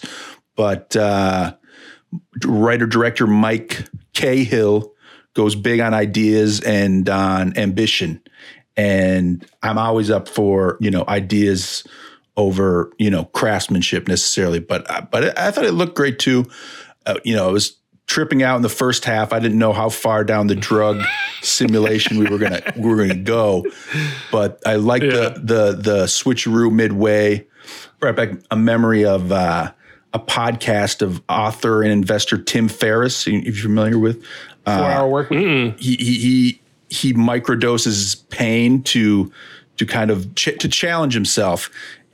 [0.55, 1.55] but uh,
[2.45, 4.93] writer director Mike Cahill
[5.33, 8.21] goes big on ideas and on ambition,
[8.75, 11.83] and I'm always up for you know ideas
[12.39, 16.45] over you know craftsmanship necessarily, but uh, but I thought it looked great too.
[17.05, 17.77] Uh, you know, it was
[18.07, 19.33] tripping out in the first half.
[19.33, 21.01] I didn't know how far down the drug
[21.41, 23.65] simulation we were gonna we were gonna go,
[24.31, 27.45] but I liked the the the switcheroo midway.
[28.01, 29.73] Right back a memory of uh,
[30.13, 33.27] a podcast of author and investor Tim Ferriss.
[33.27, 34.23] If you're familiar with
[34.65, 35.77] uh, Four hour work week.
[35.77, 39.31] he he he he microdoses pain to
[39.77, 41.69] to kind of ch- to challenge himself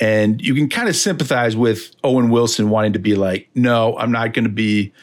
[0.06, 4.12] and you can kind of sympathize with Owen Wilson wanting to be like no I'm
[4.12, 4.94] not going to be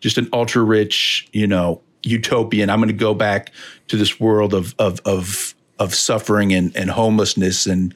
[0.00, 3.52] just an ultra rich you know utopian I'm going to go back
[3.88, 7.94] to this world of of of of suffering and and homelessness and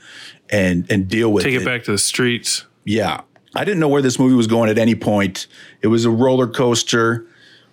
[0.50, 1.50] and and deal with it.
[1.50, 2.66] Take it it back to the streets.
[2.84, 3.22] yeah.
[3.54, 5.46] I didn't know where this movie was going at any point.
[5.82, 7.26] It was a roller coaster,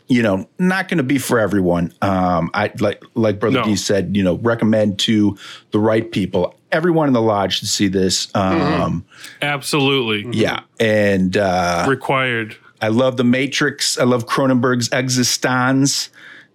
[0.08, 1.94] you know, not going to be for everyone.
[2.02, 3.64] Um, I like like Brother No.
[3.64, 5.38] D said, you know, recommend to
[5.72, 6.59] the right people.
[6.72, 8.34] Everyone in the lodge should see this.
[8.36, 9.06] Um,
[9.42, 10.38] Absolutely.
[10.38, 12.58] Yeah, and uh, required.
[12.82, 13.98] I love The Matrix.
[13.98, 16.10] I love Cronenberg's eXistenZ.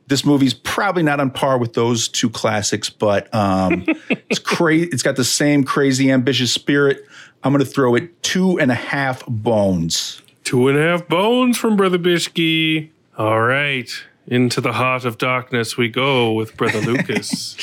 [0.06, 4.88] This movie's probably not on par with those two classics, but um, it's crazy.
[4.92, 7.04] It's got the same crazy, ambitious spirit.
[7.42, 10.22] I'm going to throw it two and a half bones.
[10.44, 12.90] Two and a half bones from Brother Bishke.
[13.16, 13.90] All right.
[14.26, 17.56] Into the heart of darkness we go with Brother Lucas.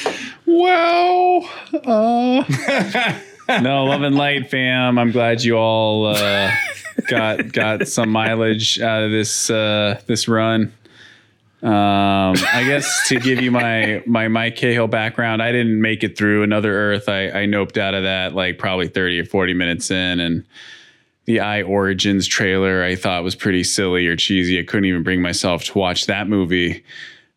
[0.46, 2.44] Well, uh,
[3.62, 5.00] no, love and light, fam.
[5.00, 6.52] I'm glad you all uh,
[7.08, 10.72] got got some mileage out of this uh, this run.
[11.64, 16.18] Um, I guess to give you my my Mike Cahill background, I didn't make it
[16.18, 17.08] through Another Earth.
[17.08, 20.44] I, I noped out of that like probably 30 or 40 minutes in, and
[21.32, 24.60] the I Origins trailer I thought was pretty silly or cheesy.
[24.60, 26.84] I couldn't even bring myself to watch that movie.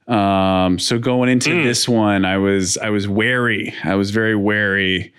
[0.09, 3.73] Um, so going into this one, I was I was wary.
[3.85, 5.15] I was very wary,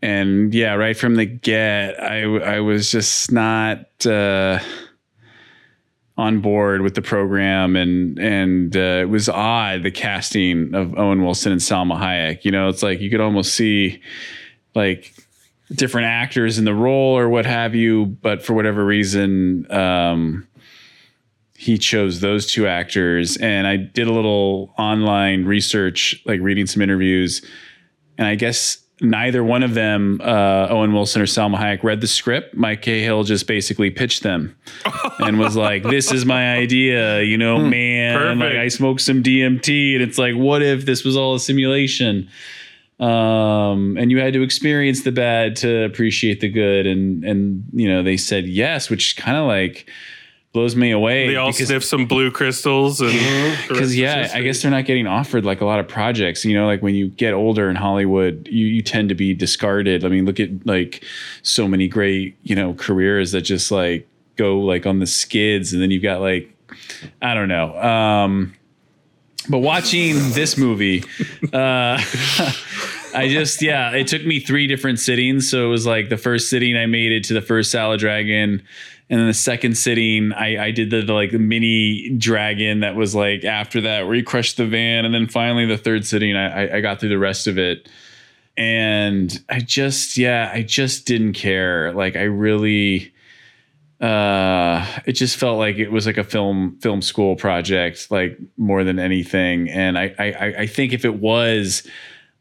[0.00, 4.06] and yeah, right from the get, I I was just not.
[4.06, 4.60] Uh,
[6.16, 11.22] on board with the program and and uh, it was odd the casting of Owen
[11.22, 12.44] Wilson and Salma Hayek.
[12.44, 14.02] You know, it's like you could almost see
[14.74, 15.14] like
[15.72, 20.46] different actors in the role or what have you, but for whatever reason, um,
[21.56, 23.36] he chose those two actors.
[23.36, 27.42] And I did a little online research, like reading some interviews,
[28.16, 32.06] and I guess neither one of them, uh, Owen Wilson or Salma Hayek, read the
[32.06, 32.54] script.
[32.54, 34.56] Mike Cahill just basically pitched them
[35.18, 38.38] and was like, "This is my idea, you know, man.
[38.38, 42.28] Like I smoked some DMT, and it's like, what if this was all a simulation?"
[43.00, 47.88] Um, and you had to experience the bad to appreciate the good, and and you
[47.88, 49.88] know they said yes, which kind of like
[50.52, 51.28] blows me away.
[51.28, 53.12] They all sniff some blue crystals and
[53.68, 56.44] because yeah, I guess they're not getting offered like a lot of projects.
[56.44, 60.04] You know, like when you get older in Hollywood, you you tend to be discarded.
[60.04, 61.04] I mean, look at like
[61.42, 65.80] so many great you know careers that just like go like on the skids, and
[65.80, 66.52] then you've got like
[67.22, 67.78] I don't know.
[67.80, 68.54] Um,
[69.48, 71.02] but watching this movie,
[71.52, 72.00] uh,
[73.14, 75.48] I just yeah, it took me three different sittings.
[75.50, 78.62] So it was like the first sitting I made it to the first Salad Dragon.
[79.10, 82.94] And then the second sitting, I, I did the, the like the mini dragon that
[82.94, 86.36] was like after that where you crushed the van, and then finally the third sitting,
[86.36, 87.88] I- I got through the rest of it,
[88.58, 91.90] and I just yeah, I just didn't care.
[91.94, 93.10] Like I really,
[94.00, 98.84] uh, it just felt like it was like a film film school project, like more
[98.84, 99.68] than anything.
[99.68, 101.86] And I I, I- I think if it was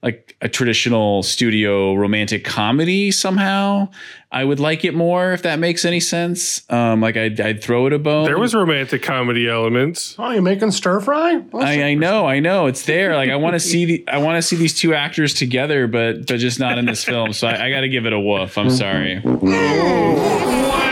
[0.03, 3.89] like a traditional studio romantic comedy somehow
[4.31, 7.87] i would like it more if that makes any sense um like i'd, I'd throw
[7.87, 10.15] it a bone There was romantic comedy elements.
[10.19, 11.41] Oh, you're making stir fry?
[11.51, 13.15] I, I know, I know, it's there.
[13.15, 16.27] Like I want to see the, I want to see these two actors together, but
[16.27, 17.33] but just not in this film.
[17.33, 18.55] So I, I got to give it a woof.
[18.59, 19.19] I'm sorry.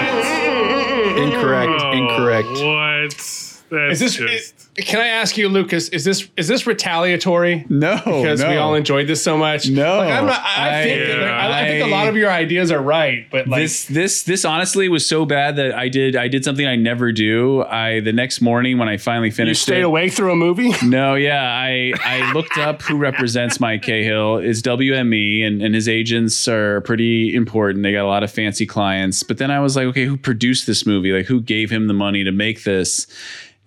[1.63, 1.95] Incorrect.
[1.95, 2.47] Incorrect.
[2.51, 3.11] Oh, what?
[3.69, 4.15] That's Is this?
[4.15, 5.89] just can I ask you, Lucas?
[5.89, 7.65] Is this is this retaliatory?
[7.69, 9.69] No, because we all enjoyed this so much.
[9.69, 12.15] No, like, I'm not, I, I- think that, I, I think a I- lot of
[12.15, 15.87] your ideas are right, but like this this this honestly was so bad that I
[15.89, 17.63] did I did something I never do.
[17.63, 20.35] I the next morning when I finally finished, you finished stayed it, awake through a
[20.35, 20.71] movie.
[20.85, 25.87] No, yeah, I I looked up who represents Mike Cahill is WME, and and his
[25.89, 27.83] agents are pretty important.
[27.83, 29.23] They got a lot of fancy clients.
[29.23, 31.11] But then I was like, okay, who produced this movie?
[31.11, 33.07] Like, who gave him the money to make this?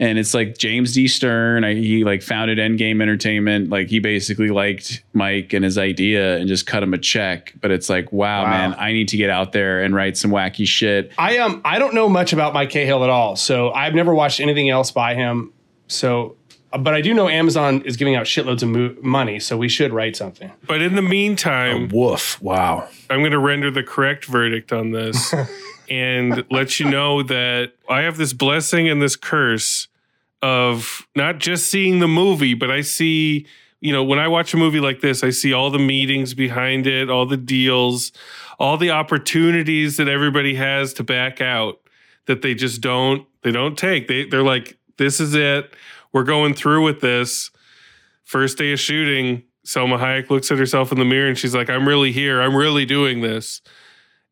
[0.01, 1.09] And it's like James D.
[1.09, 1.64] Stern.
[1.64, 3.68] I, he like founded Endgame Entertainment.
[3.68, 7.53] Like he basically liked Mike and his idea and just cut him a check.
[7.61, 8.51] But it's like, wow, Wow.
[8.51, 11.11] man, I need to get out there and write some wacky shit.
[11.18, 14.38] I um I don't know much about Mike Cahill at all, so I've never watched
[14.38, 15.53] anything else by him.
[15.88, 16.36] So,
[16.70, 19.92] but I do know Amazon is giving out shitloads of mo- money, so we should
[19.92, 20.53] write something.
[20.66, 22.40] But in the meantime, Woof.
[22.42, 22.86] Wow.
[23.11, 25.34] I'm going to render the correct verdict on this
[25.91, 29.89] and let you know that I have this blessing and this curse
[30.43, 33.47] of not just seeing the movie, but I see,
[33.80, 36.86] you know, when I watch a movie like this, I see all the meetings behind
[36.86, 38.12] it, all the deals,
[38.59, 41.80] all the opportunities that everybody has to back out
[42.26, 44.07] that they just don't they don't take.
[44.07, 45.74] They they're like this is it.
[46.12, 47.51] We're going through with this.
[48.24, 51.70] First day of shooting, Salma Hayek looks at herself in the mirror and she's like,
[51.70, 52.41] I'm really here.
[52.41, 53.62] I'm really doing this.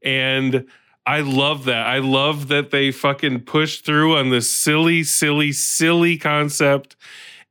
[0.02, 0.66] And
[1.06, 1.86] I love that.
[1.86, 6.96] I love that they fucking pushed through on this silly, silly, silly concept.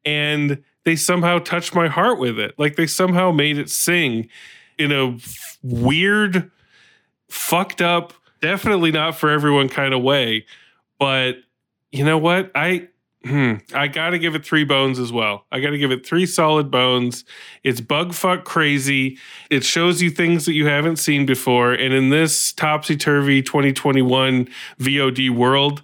[0.04, 2.54] And they somehow touched my heart with it.
[2.58, 4.30] Like they somehow made it sing
[4.78, 5.18] in a
[5.64, 6.52] weird,
[7.30, 10.46] fucked up, definitely not for everyone kind of way.
[11.00, 11.38] But
[11.92, 12.52] you know what?
[12.54, 12.90] I
[13.26, 13.56] Hmm.
[13.74, 15.46] I got to give it three bones as well.
[15.52, 17.26] I got to give it three solid bones.
[17.64, 19.18] It's bug fuck crazy.
[19.50, 21.74] It shows you things that you haven't seen before.
[21.74, 24.48] And in this topsy turvy 2021
[24.80, 25.82] VOD world,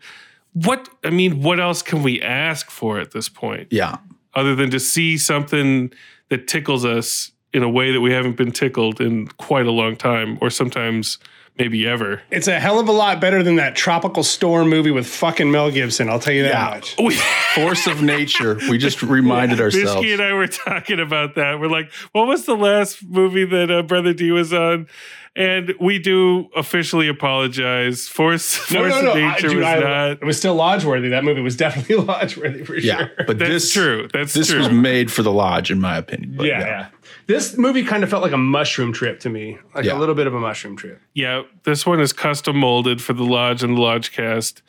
[0.53, 3.69] what I mean, what else can we ask for at this point?
[3.71, 3.97] Yeah.
[4.35, 5.91] Other than to see something
[6.29, 9.95] that tickles us in a way that we haven't been tickled in quite a long
[9.95, 11.17] time, or sometimes
[11.57, 12.21] maybe ever.
[12.31, 15.69] It's a hell of a lot better than that tropical storm movie with fucking Mel
[15.71, 16.09] Gibson.
[16.09, 16.69] I'll tell you that Yeah.
[17.09, 17.15] much.
[17.55, 18.55] Force of nature.
[18.69, 20.05] We just reminded ourselves.
[20.05, 21.59] Bishki and I were talking about that.
[21.59, 24.87] We're like, what was the last movie that uh, Brother D was on?
[25.33, 28.07] And we do officially apologize.
[28.09, 29.11] Force, No, Force no, no.
[29.11, 30.11] of I, Nature dude, was I- not.
[30.11, 31.07] it was still lodge worthy.
[31.09, 33.09] That movie was definitely lodge worthy for Yeah, sure.
[33.27, 34.09] but That's this true.
[34.11, 34.59] That's this true.
[34.59, 36.33] was made for the lodge, in my opinion.
[36.35, 36.87] But yeah, yeah.
[37.27, 39.97] This movie kind of felt like a mushroom trip to me, like Yeah.
[39.97, 40.99] a little bit of a mushroom trip.
[41.13, 44.61] Yeah, this one is custom molded for the lodge and the lodge cast,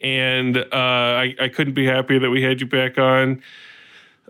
[0.00, 3.42] and uh, I, I couldn't be happier that we had you back on.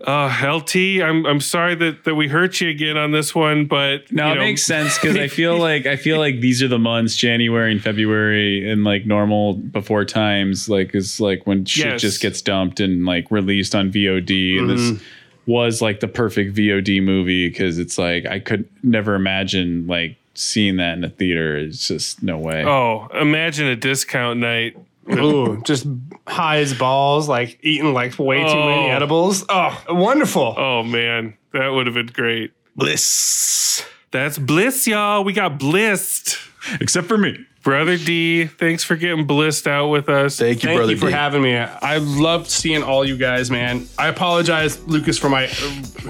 [0.05, 4.11] Uh, LT, I'm I'm sorry that that we hurt you again on this one, but
[4.11, 6.67] No, you it know, makes sense because I feel like I feel like these are
[6.67, 11.85] the months, January and February, and like normal before times, like is like when shit
[11.93, 12.01] Yes.
[12.01, 14.59] just gets dumped and like released on VOD.
[14.59, 15.01] And this
[15.47, 20.75] was like the perfect VOD movie because it's like I could never imagine like seeing
[20.77, 21.57] that in a theater.
[21.57, 22.63] It's just no way.
[22.63, 24.77] Oh, imagine a discount night.
[25.09, 25.87] Ooh, just
[26.27, 28.95] high as balls, like eating like way too many Oh.
[28.95, 29.45] edibles.
[29.47, 30.53] Oh, wonderful.
[30.57, 32.51] Oh man, that would have been great.
[32.75, 33.83] Bliss.
[34.11, 35.23] That's bliss, y'all.
[35.23, 36.37] We got blissed.
[36.81, 37.37] Except for me.
[37.67, 40.39] Brother D, thanks for getting blissed out with us.
[40.39, 40.93] Thank you, Thank brother.
[40.93, 41.11] you for D.
[41.11, 41.57] having me.
[41.57, 43.89] I loved seeing all you guys, man.
[43.97, 45.47] I apologize, Lucas, for my.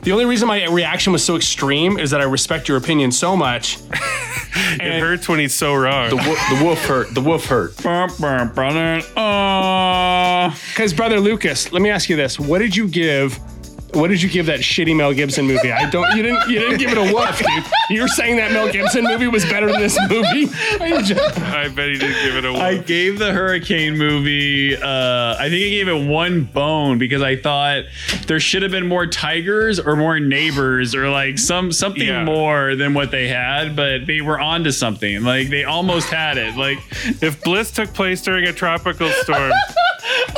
[0.03, 3.35] The only reason my reaction was so extreme is that I respect your opinion so
[3.35, 3.79] much.
[4.79, 6.09] It hurts when he's so wrong.
[6.09, 7.13] the, wo- the wolf hurt.
[7.13, 7.75] The wolf hurt.
[7.77, 8.21] Because,
[10.93, 10.95] uh.
[10.95, 13.39] brother Lucas, let me ask you this: What did you give?
[13.93, 15.71] What did you give that shitty Mel Gibson movie?
[15.71, 16.13] I don't.
[16.15, 16.49] You didn't.
[16.49, 17.63] You didn't give it a woof, dude.
[17.89, 20.49] You're saying that Mel Gibson movie was better than this movie?
[20.81, 22.61] I bet he didn't give it a I whoop.
[22.61, 24.75] I gave the hurricane movie.
[24.75, 27.85] Uh, I think I gave it one bone because I thought
[28.27, 32.25] there should have been more tigers or more neighbors or like some something Yeah.
[32.25, 33.75] more than what they had.
[33.75, 35.23] But they were onto something.
[35.23, 36.57] Like they almost had it.
[36.57, 36.79] Like
[37.23, 39.53] If Bliss took place during a tropical storm,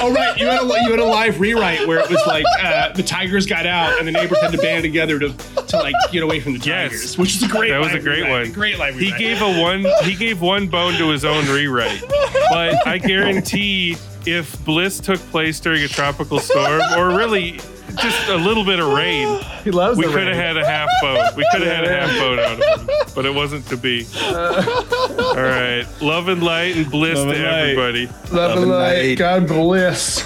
[0.02, 2.91] Oh right, you had a you had a live rewrite where it was like uh,
[2.93, 5.29] the tigers got out and the neighbors had to band together to
[5.67, 6.91] to like get away from the Yes.
[6.91, 7.69] tigers, which is a great.
[7.69, 8.43] that was a live great rewrite.
[8.47, 8.51] one.
[8.53, 9.19] Great live He rewrite.
[9.19, 9.85] gave a one.
[10.03, 12.03] He gave one bone to his own rewrite.
[12.49, 17.59] But I guarantee, if Bliss took place during a tropical storm, or really
[18.01, 20.45] just a little bit of rain, He loves we the could have rain.
[20.45, 21.25] had a half bone.
[21.35, 24.05] We could have had a half bone out of him, but it wasn't to be.
[24.23, 27.59] All right, love and light and bliss Love to and light.
[27.61, 28.09] everybody.
[28.31, 29.17] Love and light.
[29.17, 30.23] God bless.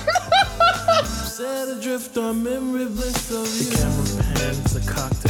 [1.84, 3.70] Set adrift on memory bliss of you.
[3.70, 5.23] The camera pans a cocktail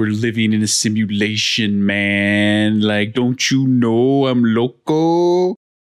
[0.00, 2.80] we're living in a simulation, man.
[2.80, 5.19] Like, don't you know I'm loco?